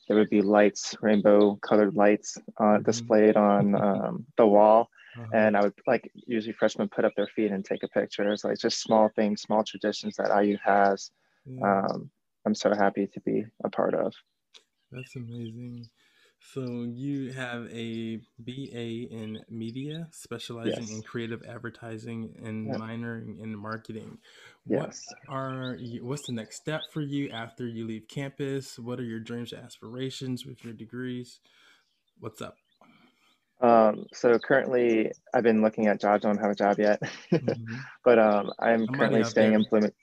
there 0.08 0.18
would 0.18 0.30
be 0.30 0.42
lights, 0.42 0.96
rainbow 1.02 1.56
colored 1.58 1.96
lights 1.96 2.38
uh, 2.60 2.78
Mhm. 2.78 2.86
displayed 2.86 3.38
on 3.38 3.76
um, 3.76 4.26
the 4.38 4.46
wall, 4.48 4.90
Uh-huh. 5.16 5.34
and 5.34 5.58
I 5.58 5.64
would 5.64 5.74
like 5.88 6.12
usually 6.28 6.54
freshmen 6.54 6.90
put 6.90 7.06
up 7.06 7.14
their 7.16 7.28
feet 7.28 7.52
and 7.52 7.66
take 7.66 7.84
a 7.84 7.88
picture. 7.90 8.32
It's 8.32 8.44
like 8.44 8.60
just 8.60 8.82
small 8.82 9.10
things, 9.16 9.42
small 9.42 9.64
traditions 9.64 10.16
that 10.18 10.32
IU 10.32 10.58
has. 10.64 11.12
Yeah, 11.46 11.64
Um, 11.64 12.12
I'm 12.46 12.56
so 12.56 12.74
happy 12.76 13.08
to 13.08 13.22
be 13.22 13.46
a 13.64 13.70
part 13.70 13.96
of. 13.96 14.14
that's 14.92 15.16
amazing. 15.16 15.90
So 16.54 16.84
you 16.84 17.34
have 17.34 17.68
a 17.72 18.18
BA 18.40 19.08
in 19.12 19.44
media, 19.50 20.08
specializing 20.12 20.84
Yes. 20.84 20.92
in 20.92 21.02
creative 21.02 21.44
advertising 21.44 22.36
and 22.44 22.68
Yep. 22.68 22.78
minoring 22.80 23.40
in 23.40 23.56
marketing. 23.58 24.20
Yes. 24.66 25.06
What 25.28 25.34
are 25.36 25.76
you, 25.76 26.06
what's 26.06 26.26
the 26.28 26.34
next 26.34 26.56
step 26.58 26.82
for 26.92 27.02
you 27.02 27.30
after 27.30 27.68
you 27.68 27.86
leave 27.86 28.08
campus? 28.08 28.80
What 28.80 29.00
are 29.00 29.04
your 29.04 29.20
dreams, 29.20 29.54
aspirations 29.54 30.46
with 30.46 30.64
your 30.64 30.74
degrees? 30.74 31.40
What's 32.20 32.42
up? 32.42 32.56
Um, 33.62 34.06
so 34.14 34.38
currently, 34.40 35.12
I've 35.34 35.44
been 35.44 35.62
looking 35.62 35.88
at 35.88 36.00
jobs. 36.00 36.24
I 36.26 36.30
don't 36.30 36.38
have 36.38 36.52
a 36.52 36.56
job 36.56 36.78
yet, 36.80 37.02
Mhm. 37.32 37.80
but 38.06 38.20
um, 38.20 38.52
I'm 38.60 38.86
Somebody 38.86 38.98
currently 38.98 39.24
staying 39.26 39.52
there. 39.52 39.60
in 39.60 39.66
Plymouth. 39.66 39.94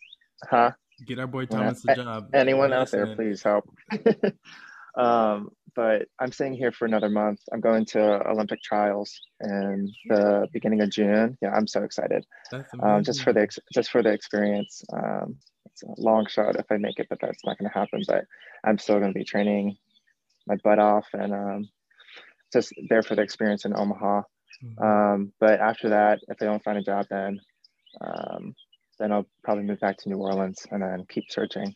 Huh? 0.44 0.72
Get 1.06 1.18
our 1.18 1.26
boy 1.26 1.46
Thomas 1.46 1.84
a- 1.87 1.92
a 1.92 1.96
job. 1.96 2.30
Anyone 2.34 2.72
out 2.72 2.90
there, 2.90 3.14
please 3.14 3.42
help. 3.42 3.68
um, 4.96 5.50
but 5.74 6.06
I'm 6.18 6.32
staying 6.32 6.54
here 6.54 6.72
for 6.72 6.84
another 6.86 7.08
month. 7.08 7.40
I'm 7.52 7.60
going 7.60 7.84
to 7.86 8.28
Olympic 8.28 8.62
trials 8.62 9.18
in 9.40 9.90
the 10.08 10.46
beginning 10.52 10.80
of 10.82 10.90
June. 10.90 11.36
Yeah, 11.40 11.50
I'm 11.50 11.66
so 11.66 11.82
excited. 11.82 12.24
Um, 12.82 13.02
just 13.04 13.22
for 13.22 13.32
the 13.32 13.40
ex- 13.42 13.58
just 13.72 13.90
for 13.90 14.02
the 14.02 14.10
experience. 14.12 14.82
Um, 14.92 15.36
it's 15.66 15.82
a 15.82 15.94
long 15.98 16.26
shot 16.26 16.56
if 16.56 16.66
I 16.70 16.76
make 16.76 16.98
it, 16.98 17.06
but 17.08 17.18
that's 17.20 17.44
not 17.44 17.58
going 17.58 17.70
to 17.70 17.78
happen. 17.78 18.02
But 18.06 18.24
I'm 18.64 18.78
still 18.78 18.98
going 18.98 19.12
to 19.12 19.18
be 19.18 19.24
training 19.24 19.76
my 20.46 20.56
butt 20.62 20.78
off 20.78 21.06
and 21.14 21.32
um, 21.32 21.68
just 22.52 22.72
there 22.88 23.02
for 23.02 23.14
the 23.16 23.22
experience 23.22 23.64
in 23.64 23.74
Omaha. 23.76 24.22
Mhm. 24.62 24.82
Um, 25.14 25.32
but 25.40 25.60
after 25.60 25.88
that, 25.90 26.20
if 26.28 26.36
I 26.40 26.44
don't 26.44 26.62
find 26.62 26.78
a 26.78 26.82
job, 26.82 27.06
then 27.10 27.40
um, 28.00 28.54
then 28.98 29.12
I'll 29.12 29.26
probably 29.42 29.64
move 29.64 29.80
back 29.80 29.96
to 29.98 30.08
New 30.08 30.18
Orleans 30.18 30.66
and 30.70 30.82
then 30.82 31.06
keep 31.08 31.24
searching. 31.30 31.74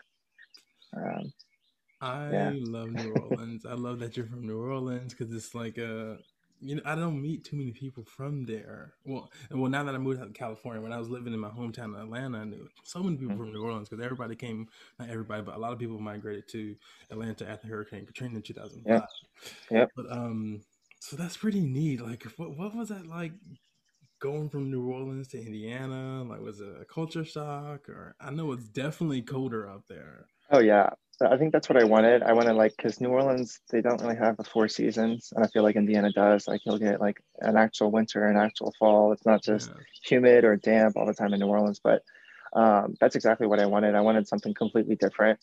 I 2.07 2.31
yeah. 2.33 2.53
love 2.55 2.91
New 2.91 3.13
Orleans. 3.15 3.67
I 3.67 3.75
love 3.75 3.99
that 4.01 4.17
you're 4.17 4.27
from 4.27 4.47
New 4.47 4.59
Orleans 4.61 5.15
because 5.15 5.35
it's 5.35 5.55
like 5.55 5.79
uh 5.79 6.17
you 6.61 6.77
know 6.77 6.83
I 6.85 6.95
don't 6.95 7.21
meet 7.21 7.45
too 7.45 7.57
many 7.57 7.73
people 7.73 8.05
from 8.05 8.45
there. 8.47 8.95
Well, 9.05 9.31
well 9.51 9.71
now 9.71 9.85
that 9.85 9.95
I 9.95 9.99
moved 9.99 10.21
out 10.21 10.29
to 10.29 10.33
California, 10.33 10.81
when 10.81 10.93
I 10.93 10.99
was 10.99 11.09
living 11.11 11.35
in 11.35 11.41
my 11.41 11.51
hometown 11.51 11.95
of 11.95 12.01
Atlanta, 12.03 12.39
I 12.39 12.45
knew 12.45 12.69
so 12.85 13.03
many 13.03 13.17
people 13.17 13.35
Mhm. 13.35 13.39
from 13.39 13.53
New 13.53 13.63
Orleans 13.63 13.89
because 13.89 14.05
everybody 14.05 14.37
came. 14.37 14.69
Not 14.99 15.11
everybody, 15.11 15.43
but 15.43 15.55
a 15.57 15.59
lot 15.59 15.73
of 15.73 15.79
people 15.79 15.99
migrated 15.99 16.49
to 16.51 16.77
Atlanta 17.11 17.49
after 17.49 17.69
Hurricane 17.69 18.07
Katrina 18.07 18.37
in 18.37 18.43
2005. 18.43 19.03
Yeah. 19.71 19.79
Yep. 19.79 19.91
But 19.97 20.11
um, 20.11 20.63
so 21.01 21.17
that's 21.17 21.37
pretty 21.37 21.61
neat. 21.61 22.01
Like, 22.01 22.25
what 22.39 22.57
what 22.57 22.75
was 22.75 22.89
that 22.89 23.07
like? 23.07 23.33
Going 24.19 24.49
from 24.49 24.71
New 24.71 24.89
Orleans 24.89 25.29
to 25.29 25.39
Indiana, 25.39 26.25
like 26.25 26.41
was 26.41 26.59
it 26.61 26.69
a 26.81 26.87
culture 26.87 27.23
shock, 27.25 27.87
or 27.91 28.17
I 28.19 28.31
know 28.31 28.51
it's 28.53 28.67
definitely 28.67 29.21
colder 29.21 29.69
out 29.69 29.89
there. 29.89 30.27
oh 30.51 30.61
yeah, 30.61 30.89
I 31.23 31.39
think 31.39 31.53
that's 31.53 31.69
what 31.69 31.79
I 31.79 31.85
wanted. 31.85 32.23
I 32.23 32.33
wanted 32.35 32.55
like 32.55 32.77
because 32.77 33.01
New 33.01 33.09
Orleans 33.09 33.61
they 33.71 33.81
don't 33.81 34.03
really 34.03 34.17
have 34.17 34.37
the 34.37 34.45
four 34.45 34.69
seasons, 34.69 35.33
and 35.35 35.45
I 35.45 35.49
feel 35.49 35.63
like 35.63 35.77
Indiana 35.77 36.13
does. 36.13 36.47
Like 36.47 36.61
you'll 36.67 36.79
get 36.79 37.01
like 37.01 37.23
an 37.41 37.57
actual 37.57 37.91
winter, 37.91 38.29
an 38.29 38.37
actual 38.37 38.75
fall. 38.79 39.13
It's 39.13 39.25
not 39.25 39.43
just 39.43 39.71
Yeah. 39.71 39.83
humid 40.03 40.45
or 40.45 40.57
damp 40.57 40.97
all 40.97 41.07
the 41.07 41.15
time 41.15 41.33
in 41.33 41.41
New 41.41 41.47
Orleans, 41.47 41.81
but 41.83 42.03
um, 42.55 42.97
that's 43.01 43.17
exactly 43.17 43.47
what 43.47 43.61
I 43.61 43.67
wanted. 43.67 43.95
I 43.95 44.01
wanted 44.03 44.29
something 44.29 44.53
completely 44.55 44.97
different. 44.97 45.41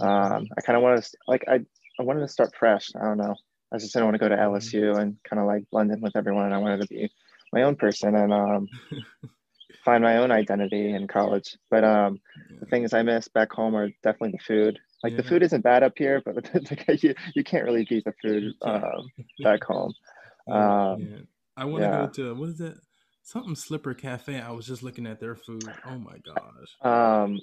Um, 0.00 0.48
I 0.56 0.60
kind 0.60 0.76
of 0.76 0.82
wanted 0.82 1.02
to 1.04 1.16
like 1.26 1.44
I 1.48 1.60
I 1.98 2.02
wanted 2.02 2.20
to 2.20 2.28
start 2.28 2.54
fresh. 2.54 2.90
I 2.94 3.04
don't 3.04 3.18
know. 3.18 3.34
I 3.72 3.78
just 3.78 3.92
didn't 3.94 4.06
want 4.06 4.14
to 4.16 4.18
go 4.20 4.28
to 4.28 4.36
Mhm. 4.36 4.40
LSU 4.40 5.00
and 5.00 5.16
kind 5.24 5.40
of 5.40 5.46
like 5.46 5.64
blend 5.70 5.90
in 5.92 6.00
with 6.00 6.16
everyone. 6.16 6.52
I 6.52 6.58
wanted 6.58 6.82
to 6.82 6.86
be 6.86 7.10
my 7.52 7.62
own 7.62 7.76
person 7.76 8.14
and 8.14 8.32
um, 8.32 8.68
find 9.84 10.02
my 10.02 10.18
own 10.18 10.30
identity 10.30 10.90
in 10.92 11.06
college. 11.08 11.56
But 11.70 11.84
um, 11.84 12.20
the 12.60 12.66
things 12.66 12.92
I 12.92 13.02
miss 13.02 13.28
back 13.28 13.52
home 13.52 13.74
are 13.76 13.88
definitely 14.02 14.32
the 14.32 14.44
food. 14.44 14.78
Like 15.02 15.16
the 15.16 15.22
food 15.22 15.42
isn't 15.44 15.62
bad 15.62 15.82
up 15.82 15.92
here, 15.96 16.20
but 16.24 16.34
like, 16.88 17.02
you, 17.02 17.14
you 17.34 17.44
can't 17.44 17.64
really 17.64 17.86
beat 17.88 18.04
the 18.04 18.14
food 18.20 18.52
um, 18.62 19.08
back 19.42 19.64
home. 19.64 19.92
Um, 20.50 21.02
yeah. 21.02 21.18
I 21.58 21.66
want 21.66 21.82
to 21.82 21.88
yeah. 21.90 22.06
go 22.06 22.06
to 22.06 22.34
what 22.34 22.48
is 22.48 22.56
that? 22.56 22.78
Something 23.22 23.54
Slipper 23.54 23.92
Cafe. 23.92 24.40
I 24.40 24.50
was 24.50 24.66
just 24.66 24.82
looking 24.82 25.06
at 25.06 25.20
their 25.20 25.36
food. 25.36 25.62
Oh 25.84 25.98
my 25.98 26.16
gosh. 26.24 26.70
Um, 26.80 27.38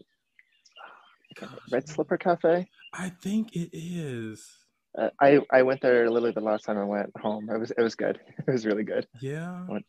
Gosh, 1.39 1.49
Red. 1.71 1.87
Slipper 1.87 2.17
Cafe. 2.17 2.67
I 2.93 3.09
think 3.09 3.55
it 3.55 3.69
is. 3.73 4.49
Uh, 4.97 5.09
I 5.19 5.41
I 5.51 5.63
went 5.63 5.81
there 5.81 6.09
literally 6.09 6.31
the 6.31 6.41
last 6.41 6.63
time 6.63 6.77
I 6.77 6.85
went 6.85 7.11
home. 7.17 7.49
It 7.49 7.59
was 7.59 7.71
it 7.71 7.81
was 7.81 7.95
good. 7.95 8.19
It 8.47 8.51
was 8.51 8.65
really 8.65 8.83
good. 8.83 9.07
Yeah. 9.21 9.65
What- 9.67 9.83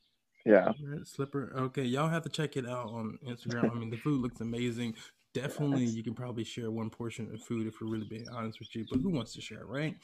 Yeah. 0.44 0.72
Red 0.84 1.06
Slipper. 1.06 1.52
Okay, 1.56 1.84
y'all 1.84 2.08
have 2.08 2.22
to 2.24 2.28
check 2.28 2.56
it 2.56 2.68
out 2.68 2.90
on 2.90 3.18
Instagram. 3.26 3.70
I 3.70 3.74
mean, 3.74 3.90
the 3.90 3.96
food 3.96 4.20
looks 4.20 4.40
amazing. 4.40 4.94
Definitely, 5.36 5.84
you 5.84 6.02
can 6.02 6.14
probably 6.14 6.44
share 6.44 6.70
one 6.70 6.88
portion 6.88 7.30
of 7.34 7.42
food 7.42 7.66
if 7.66 7.78
we're 7.78 7.88
really 7.88 8.06
being 8.06 8.26
honest 8.32 8.58
with 8.58 8.74
you. 8.74 8.86
But 8.90 9.00
who 9.00 9.10
wants 9.10 9.34
to 9.34 9.42
share, 9.42 9.66
right? 9.66 9.94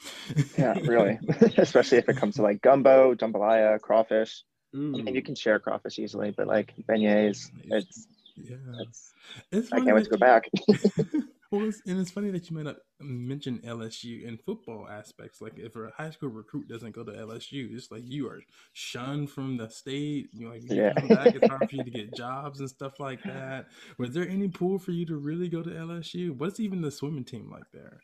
Yeah, 0.55 0.73
really. 0.85 1.17
Especially 1.57 1.97
if 1.97 2.07
it 2.07 2.17
comes 2.17 2.35
to 2.35 2.43
like 2.43 2.61
gumbo, 2.61 3.15
jambalaya, 3.15 3.81
crawfish. 3.81 4.43
I 4.75 4.77
mean, 4.77 5.15
you 5.15 5.23
can 5.23 5.33
share 5.33 5.57
crawfish 5.57 5.97
easily, 5.97 6.35
but 6.37 6.45
like 6.45 6.75
beignets, 6.87 7.49
it's 7.63 8.07
yeah. 8.35 8.57
it's. 8.81 9.13
It's 9.51 9.73
I 9.73 9.79
can't 9.79 9.95
wait 9.95 10.03
to 10.03 10.09
go 10.11 10.17
back. 10.17 10.49
well, 11.53 11.67
it's, 11.69 11.81
and 11.85 11.99
it's 11.99 12.11
funny 12.11 12.31
that 12.31 12.49
you 12.49 12.55
might 12.55 12.65
not 12.65 12.77
mention 12.99 13.59
LSU 13.63 14.23
in 14.23 14.37
football 14.37 14.87
aspects. 14.87 15.41
Like, 15.41 15.59
if 15.59 15.75
a 15.75 15.91
high 15.95 16.09
school 16.11 16.29
recruit 16.29 16.67
doesn't 16.67 16.93
go 16.93 17.03
to 17.03 17.11
LSU, 17.17 17.75
it's 17.75 17.91
like 17.91 18.03
you 18.05 18.27
are 18.27 18.45
shunned 18.73 19.29
from 19.31 19.57
the 19.57 19.69
state. 19.69 20.29
You 20.33 20.45
know, 20.47 20.53
like 20.53 20.63
you 20.63 20.69
Yeah. 20.69 20.93
come 20.99 21.09
back, 21.09 21.35
it's 21.35 21.47
hard 21.47 21.67
for 21.69 21.75
you 21.75 21.83
to 21.83 21.91
get 21.91 22.11
jobs 22.13 22.59
and 22.59 22.69
stuff 22.69 22.99
like 22.99 23.25
that. 23.25 23.67
Was 23.97 24.13
there 24.13 24.27
any 24.27 24.47
pool 24.49 24.79
for 24.79 24.91
you 24.91 25.05
to 25.07 25.17
really 25.17 25.49
go 25.49 25.61
to 25.63 25.75
LSU? 25.75 26.31
What's 26.31 26.59
even 26.59 26.81
the 26.81 26.91
swimming 26.91 27.25
team 27.25 27.49
like 27.51 27.71
there? 27.71 28.03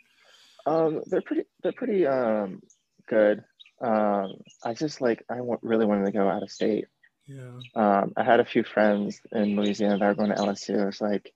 Um, 0.66 1.02
they're 1.08 1.22
pretty. 1.22 1.44
They're 1.64 1.74
pretty 1.74 2.06
um 2.06 2.62
good. 3.08 3.44
Um, 3.82 4.34
I 4.64 4.74
just 4.74 5.02
like 5.02 5.24
I 5.30 5.40
really 5.62 5.86
wanted 5.86 6.06
to 6.06 6.12
go 6.12 6.30
out 6.30 6.44
of 6.44 6.52
state. 6.52 6.86
Yeah, 7.28 7.62
Um, 7.76 8.14
I 8.18 8.24
had 8.24 8.40
a 8.40 8.46
few 8.46 8.64
friends 8.64 9.22
in 9.32 9.56
Louisiana 9.56 10.00
that 10.00 10.08
were 10.08 10.16
going 10.16 10.32
to 10.32 10.40
LSU. 10.40 10.88
It's 10.88 11.02
like, 11.02 11.34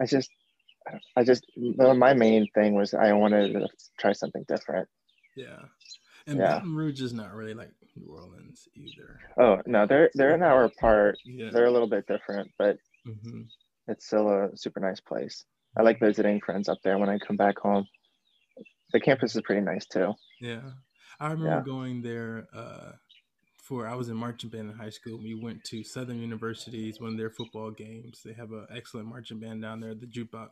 I 0.00 0.06
just, 0.06 0.30
I 1.16 1.24
just, 1.24 1.44
my 1.56 2.14
main 2.14 2.46
thing 2.54 2.74
was 2.74 2.94
I 2.94 3.12
wanted 3.12 3.52
to 3.52 3.68
try 3.98 4.12
something 4.12 4.44
different. 4.48 4.88
yeah. 5.36 5.58
And 6.26 6.38
Yeah. 6.38 6.58
Baton 6.58 6.74
Rouge 6.74 7.00
is 7.00 7.12
not 7.12 7.34
really 7.34 7.54
like 7.54 7.72
New 7.96 8.06
Orleans 8.12 8.68
either. 8.76 9.20
Oh 9.36 9.58
no, 9.66 9.86
they're 9.86 10.10
they're 10.14 10.34
an 10.34 10.42
hour 10.42 10.64
apart. 10.64 11.18
Yeah. 11.24 11.50
They're 11.52 11.66
a 11.66 11.70
little 11.72 11.88
bit 11.88 12.06
different, 12.06 12.52
but 12.58 12.76
hmm 13.04 13.42
it's 13.88 14.06
still 14.06 14.28
a 14.30 14.56
super 14.56 14.78
nice 14.78 15.00
place. 15.00 15.44
I 15.76 15.82
like 15.82 15.98
visiting 15.98 16.40
friends 16.40 16.68
up 16.68 16.78
there 16.84 16.98
when 16.98 17.08
I 17.08 17.18
come 17.18 17.36
back 17.36 17.58
home. 17.58 17.86
The 18.92 19.00
campus 19.00 19.34
is 19.34 19.42
pretty 19.42 19.62
nice 19.62 19.86
too. 19.86 20.14
Yeah. 20.40 20.70
I 21.18 21.32
remember 21.32 21.56
Yeah. 21.56 21.62
going 21.64 22.02
there 22.02 22.46
uh, 22.54 22.92
for, 23.62 23.86
I 23.86 23.94
was 23.94 24.08
in 24.08 24.16
marching 24.16 24.50
band 24.50 24.70
in 24.70 24.76
high 24.76 24.90
school. 24.90 25.18
We 25.18 25.34
went 25.34 25.62
to 25.64 25.84
Southern 25.84 26.20
University's 26.20 27.00
one 27.00 27.12
of 27.12 27.16
their 27.18 27.30
football 27.30 27.70
games. 27.70 28.20
They 28.24 28.32
have 28.32 28.50
an 28.50 28.66
excellent 28.74 29.06
marching 29.06 29.38
band 29.38 29.62
down 29.62 29.80
there, 29.80 29.94
the 29.94 30.06
Jukebox 30.06 30.50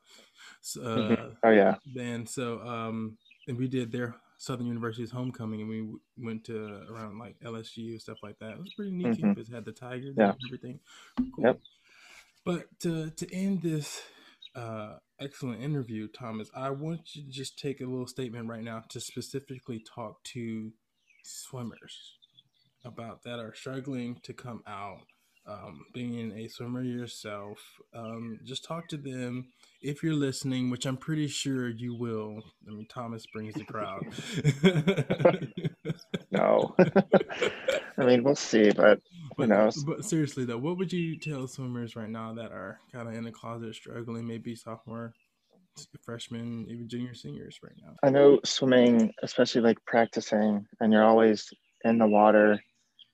uh, 0.76 0.80
Mhm. 0.80 1.36
Oh 1.42 1.50
yeah, 1.50 1.74
band. 1.86 2.28
So, 2.28 2.60
um, 2.60 3.18
and 3.48 3.58
we 3.58 3.66
did 3.66 3.90
their 3.90 4.14
Southern 4.38 4.66
University's 4.66 5.10
homecoming 5.10 5.60
and 5.60 5.68
we 5.68 5.92
went 6.16 6.44
to 6.44 6.86
around 6.88 7.18
like 7.18 7.36
LSU, 7.40 8.00
stuff 8.00 8.18
like 8.22 8.38
that. 8.38 8.52
It 8.52 8.58
was 8.58 8.72
pretty 8.74 8.92
neat 8.92 9.08
Mhm. 9.08 9.20
campus, 9.20 9.48
had 9.48 9.64
the 9.64 9.72
Tiger 9.72 10.12
there 10.14 10.26
Yeah. 10.26 10.32
and 10.32 10.40
everything. 10.46 10.80
Cool. 11.34 11.44
Yep. 11.44 11.60
But 12.44 12.80
to, 12.80 13.10
to 13.10 13.34
end 13.34 13.60
this 13.62 14.02
uh, 14.54 14.98
excellent 15.20 15.62
interview, 15.62 16.08
Thomas, 16.08 16.50
I 16.54 16.70
want 16.70 17.14
you 17.14 17.22
to 17.22 17.28
just 17.30 17.58
take 17.58 17.80
a 17.80 17.86
little 17.86 18.06
statement 18.06 18.48
right 18.48 18.62
now 18.62 18.80
to 18.88 19.00
specifically 19.00 19.78
talk 19.80 20.22
to 20.24 20.72
swimmers 21.22 22.19
about 22.84 23.22
that 23.24 23.38
are 23.38 23.54
struggling 23.54 24.18
to 24.22 24.32
come 24.32 24.62
out. 24.66 25.02
Um, 25.46 25.80
being 25.94 26.32
a 26.32 26.48
swimmer 26.48 26.82
yourself, 26.82 27.58
um, 27.94 28.38
just 28.44 28.62
talk 28.62 28.88
to 28.88 28.96
them 28.98 29.48
if 29.80 30.02
you're 30.02 30.14
listening, 30.14 30.68
which 30.70 30.84
I'm 30.84 30.98
pretty 30.98 31.28
sure 31.28 31.70
you 31.70 31.94
will. 31.94 32.42
I 32.68 32.72
mean, 32.72 32.86
Thomas 32.88 33.24
brings 33.26 33.54
the 33.54 33.64
crowd. 33.64 34.04
no. 36.30 36.74
I 37.98 38.04
mean, 38.04 38.22
we'll 38.22 38.34
see, 38.36 38.70
but 38.70 39.00
But, 39.36 39.48
knows? 39.48 39.82
but 39.82 40.04
seriously 40.04 40.44
though, 40.44 40.58
what 40.58 40.76
would 40.76 40.92
you 40.92 41.18
tell 41.18 41.48
swimmers 41.48 41.96
right 41.96 42.08
now 42.10 42.34
that 42.34 42.52
are 42.52 42.78
kind 42.92 43.08
of 43.08 43.14
in 43.14 43.24
the 43.24 43.32
closet, 43.32 43.74
struggling, 43.74 44.26
maybe 44.26 44.54
sophomore, 44.54 45.14
freshman, 46.04 46.66
even 46.68 46.88
junior, 46.88 47.14
seniors 47.14 47.58
right 47.62 47.72
now? 47.82 47.94
I 48.02 48.10
know 48.10 48.40
swimming, 48.44 49.12
especially 49.22 49.62
like 49.62 49.78
practicing, 49.86 50.66
and 50.80 50.92
you're 50.92 51.04
always 51.04 51.50
in 51.84 51.98
the 51.98 52.06
water, 52.06 52.60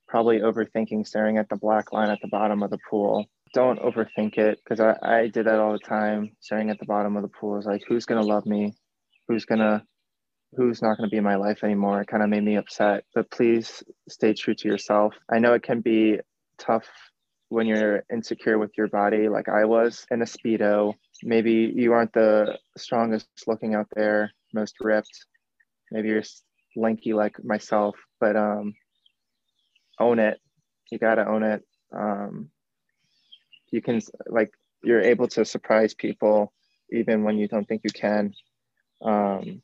probably 0.08 0.40
overthinking, 0.40 1.06
staring 1.06 1.38
at 1.38 1.48
the 1.48 1.56
black 1.56 1.92
line 1.92 2.10
at 2.10 2.18
the 2.22 2.28
bottom 2.28 2.62
of 2.62 2.70
the 2.70 2.78
pool. 2.88 3.26
don't 3.54 3.80
overthink 3.80 4.38
it 4.38 4.60
because 4.62 4.80
I, 4.80 4.96
I 5.02 5.28
did 5.28 5.46
that 5.46 5.58
all 5.58 5.72
the 5.72 5.78
time 5.78 6.32
staring 6.40 6.70
at 6.70 6.78
the 6.78 6.86
bottom 6.86 7.16
of 7.16 7.22
the 7.22 7.28
pool. 7.28 7.58
Is 7.58 7.66
like 7.66 7.82
who's 7.88 8.06
gonna 8.06 8.22
love 8.22 8.46
me? 8.46 8.74
Who's 9.28 9.44
gonna 9.44 9.84
who's 10.56 10.82
not 10.82 10.96
going 10.96 11.08
to 11.08 11.12
be 11.12 11.18
in 11.18 11.24
my 11.24 11.36
life 11.36 11.62
anymore? 11.64 12.00
It 12.00 12.08
kind 12.08 12.22
of 12.22 12.28
made 12.28 12.44
me 12.44 12.56
upset. 12.56 13.04
But 13.14 13.30
please 13.30 13.82
stay 14.08 14.32
true 14.32 14.54
to 14.54 14.68
yourself. 14.68 15.14
I 15.30 15.38
know 15.38 15.54
it 15.54 15.62
can 15.62 15.80
be 15.80 16.18
tough 16.58 16.86
when 17.48 17.66
you're 17.66 18.02
insecure 18.12 18.58
with 18.58 18.72
your 18.76 18.88
body 18.88 19.28
like 19.28 19.48
i 19.48 19.64
was 19.64 20.04
in 20.10 20.20
a 20.22 20.24
speedo. 20.24 20.94
Maybe 21.22 21.72
you 21.74 21.92
aren't 21.92 22.12
the 22.12 22.58
strongest 22.76 23.28
looking 23.46 23.74
out 23.74 23.86
there 23.94 24.32
most 24.52 24.74
ripped. 24.80 25.26
Maybe 25.92 26.08
you're 26.08 26.22
lanky 26.74 27.12
like 27.12 27.36
myself 27.44 27.94
but 28.20 28.36
um 28.36 28.74
own 29.98 30.18
it. 30.18 30.40
You 30.90 30.98
got 30.98 31.16
to 31.16 31.28
own 31.28 31.42
it. 31.42 31.62
Um 31.92 32.50
you 33.70 33.82
can 33.82 34.00
like 34.26 34.52
you're 34.82 35.00
able 35.00 35.28
to 35.28 35.44
surprise 35.44 35.94
people 35.94 36.52
even 36.90 37.24
when 37.24 37.38
you 37.38 37.48
don't 37.48 37.66
think 37.66 37.82
you 37.84 37.90
can. 37.90 38.32
Um 39.02 39.62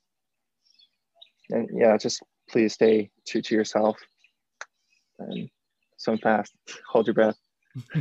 and 1.51 1.69
yeah 1.73 1.97
just 1.97 2.23
please 2.49 2.75
stay 2.75 3.11
true 3.27 3.43
to 3.43 3.55
yourself 3.55 3.99
and 5.19 5.49
swim 5.97 6.19
fast. 6.19 6.55
Hold 6.91 7.07
your 7.07 7.15
breath. 7.15 7.39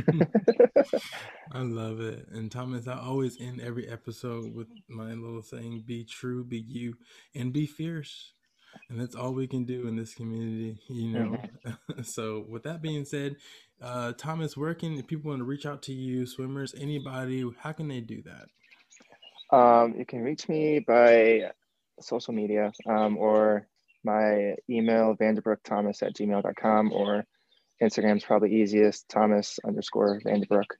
I 1.52 1.60
love 1.60 2.00
it. 2.00 2.26
And 2.30 2.50
Thomas, 2.50 2.86
I 2.86 2.98
always 2.98 3.40
end 3.40 3.60
every 3.60 3.88
episode 3.88 4.54
with 4.54 4.68
my 4.88 5.14
little 5.14 5.42
saying 5.42 5.84
be 5.86 6.04
true, 6.04 6.44
be 6.44 6.58
you, 6.58 6.96
and 7.34 7.52
be 7.52 7.66
fierce. 7.66 8.32
And 8.88 9.00
that's 9.00 9.14
all 9.14 9.32
we 9.32 9.46
can 9.46 9.64
do 9.64 9.86
in 9.86 9.96
this 9.96 10.14
community, 10.14 10.78
you 10.88 11.08
know. 11.08 11.38
Mm-hmm. 11.66 12.02
so, 12.02 12.44
with 12.48 12.62
that 12.64 12.82
being 12.82 13.04
said, 13.04 13.36
uh, 13.80 14.12
Thomas, 14.12 14.56
where 14.56 14.74
can 14.74 15.02
people 15.02 15.30
want 15.30 15.40
to 15.40 15.44
reach 15.44 15.66
out 15.66 15.82
to 15.84 15.92
you, 15.92 16.26
swimmers, 16.26 16.74
anybody? 16.78 17.44
How 17.58 17.72
can 17.72 17.88
they 17.88 18.00
do 18.00 18.22
that? 18.22 19.56
Um, 19.56 19.94
you 19.98 20.06
can 20.06 20.22
reach 20.22 20.48
me 20.48 20.78
by 20.80 21.50
social 22.00 22.34
media 22.34 22.72
um, 22.88 23.16
or 23.18 23.66
my 24.04 24.54
email, 24.68 25.14
vanderbrookthomas 25.16 26.02
at 26.02 26.14
gmail.com, 26.14 26.92
or 26.92 27.24
Instagram's 27.82 28.24
probably 28.24 28.54
easiest, 28.62 29.08
Thomas 29.08 29.58
underscore 29.66 30.20
vanderbrook 30.24 30.70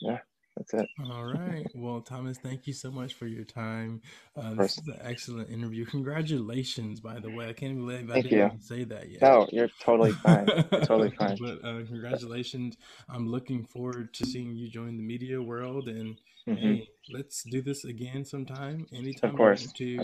Yeah, 0.00 0.18
that's 0.56 0.74
it. 0.74 0.88
All 1.10 1.24
right. 1.24 1.66
Well, 1.74 2.00
Thomas, 2.00 2.38
thank 2.38 2.66
you 2.66 2.72
so 2.72 2.90
much 2.90 3.14
for 3.14 3.26
your 3.26 3.44
time. 3.44 4.02
Uh, 4.36 4.54
this 4.54 4.78
is 4.78 4.88
an 4.88 4.98
excellent 5.02 5.50
interview. 5.50 5.84
Congratulations, 5.86 7.00
by 7.00 7.18
the 7.18 7.30
way. 7.30 7.48
I 7.48 7.52
can't 7.52 7.76
believe 7.76 8.10
I 8.10 8.14
thank 8.14 8.28
didn't 8.28 8.52
you. 8.52 8.58
say 8.60 8.84
that 8.84 9.10
yet. 9.10 9.22
No, 9.22 9.48
you're 9.52 9.70
totally 9.80 10.12
fine. 10.12 10.46
totally 10.46 11.10
fine. 11.18 11.38
But 11.40 11.64
uh, 11.64 11.84
congratulations. 11.86 12.76
I'm 13.08 13.28
looking 13.28 13.64
forward 13.64 14.12
to 14.14 14.26
seeing 14.26 14.54
you 14.54 14.68
join 14.68 14.96
the 14.96 15.02
media 15.02 15.40
world. 15.40 15.88
And 15.88 16.16
mm-hmm. 16.46 16.54
hey, 16.54 16.88
let's 17.10 17.42
do 17.44 17.62
this 17.62 17.84
again 17.84 18.24
sometime. 18.24 18.86
Anytime 18.92 19.30
of 19.30 19.36
course. 19.36 19.72
to. 19.72 20.00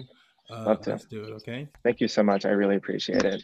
Uh, 0.49 0.65
Love 0.65 0.81
to. 0.83 0.91
Let's 0.91 1.05
do 1.07 1.25
it, 1.25 1.33
okay? 1.33 1.69
Thank 1.83 2.01
you 2.01 2.09
so 2.09 2.23
much. 2.23 2.45
I 2.45 2.51
really 2.51 2.77
appreciate 2.77 3.25
it. 3.25 3.43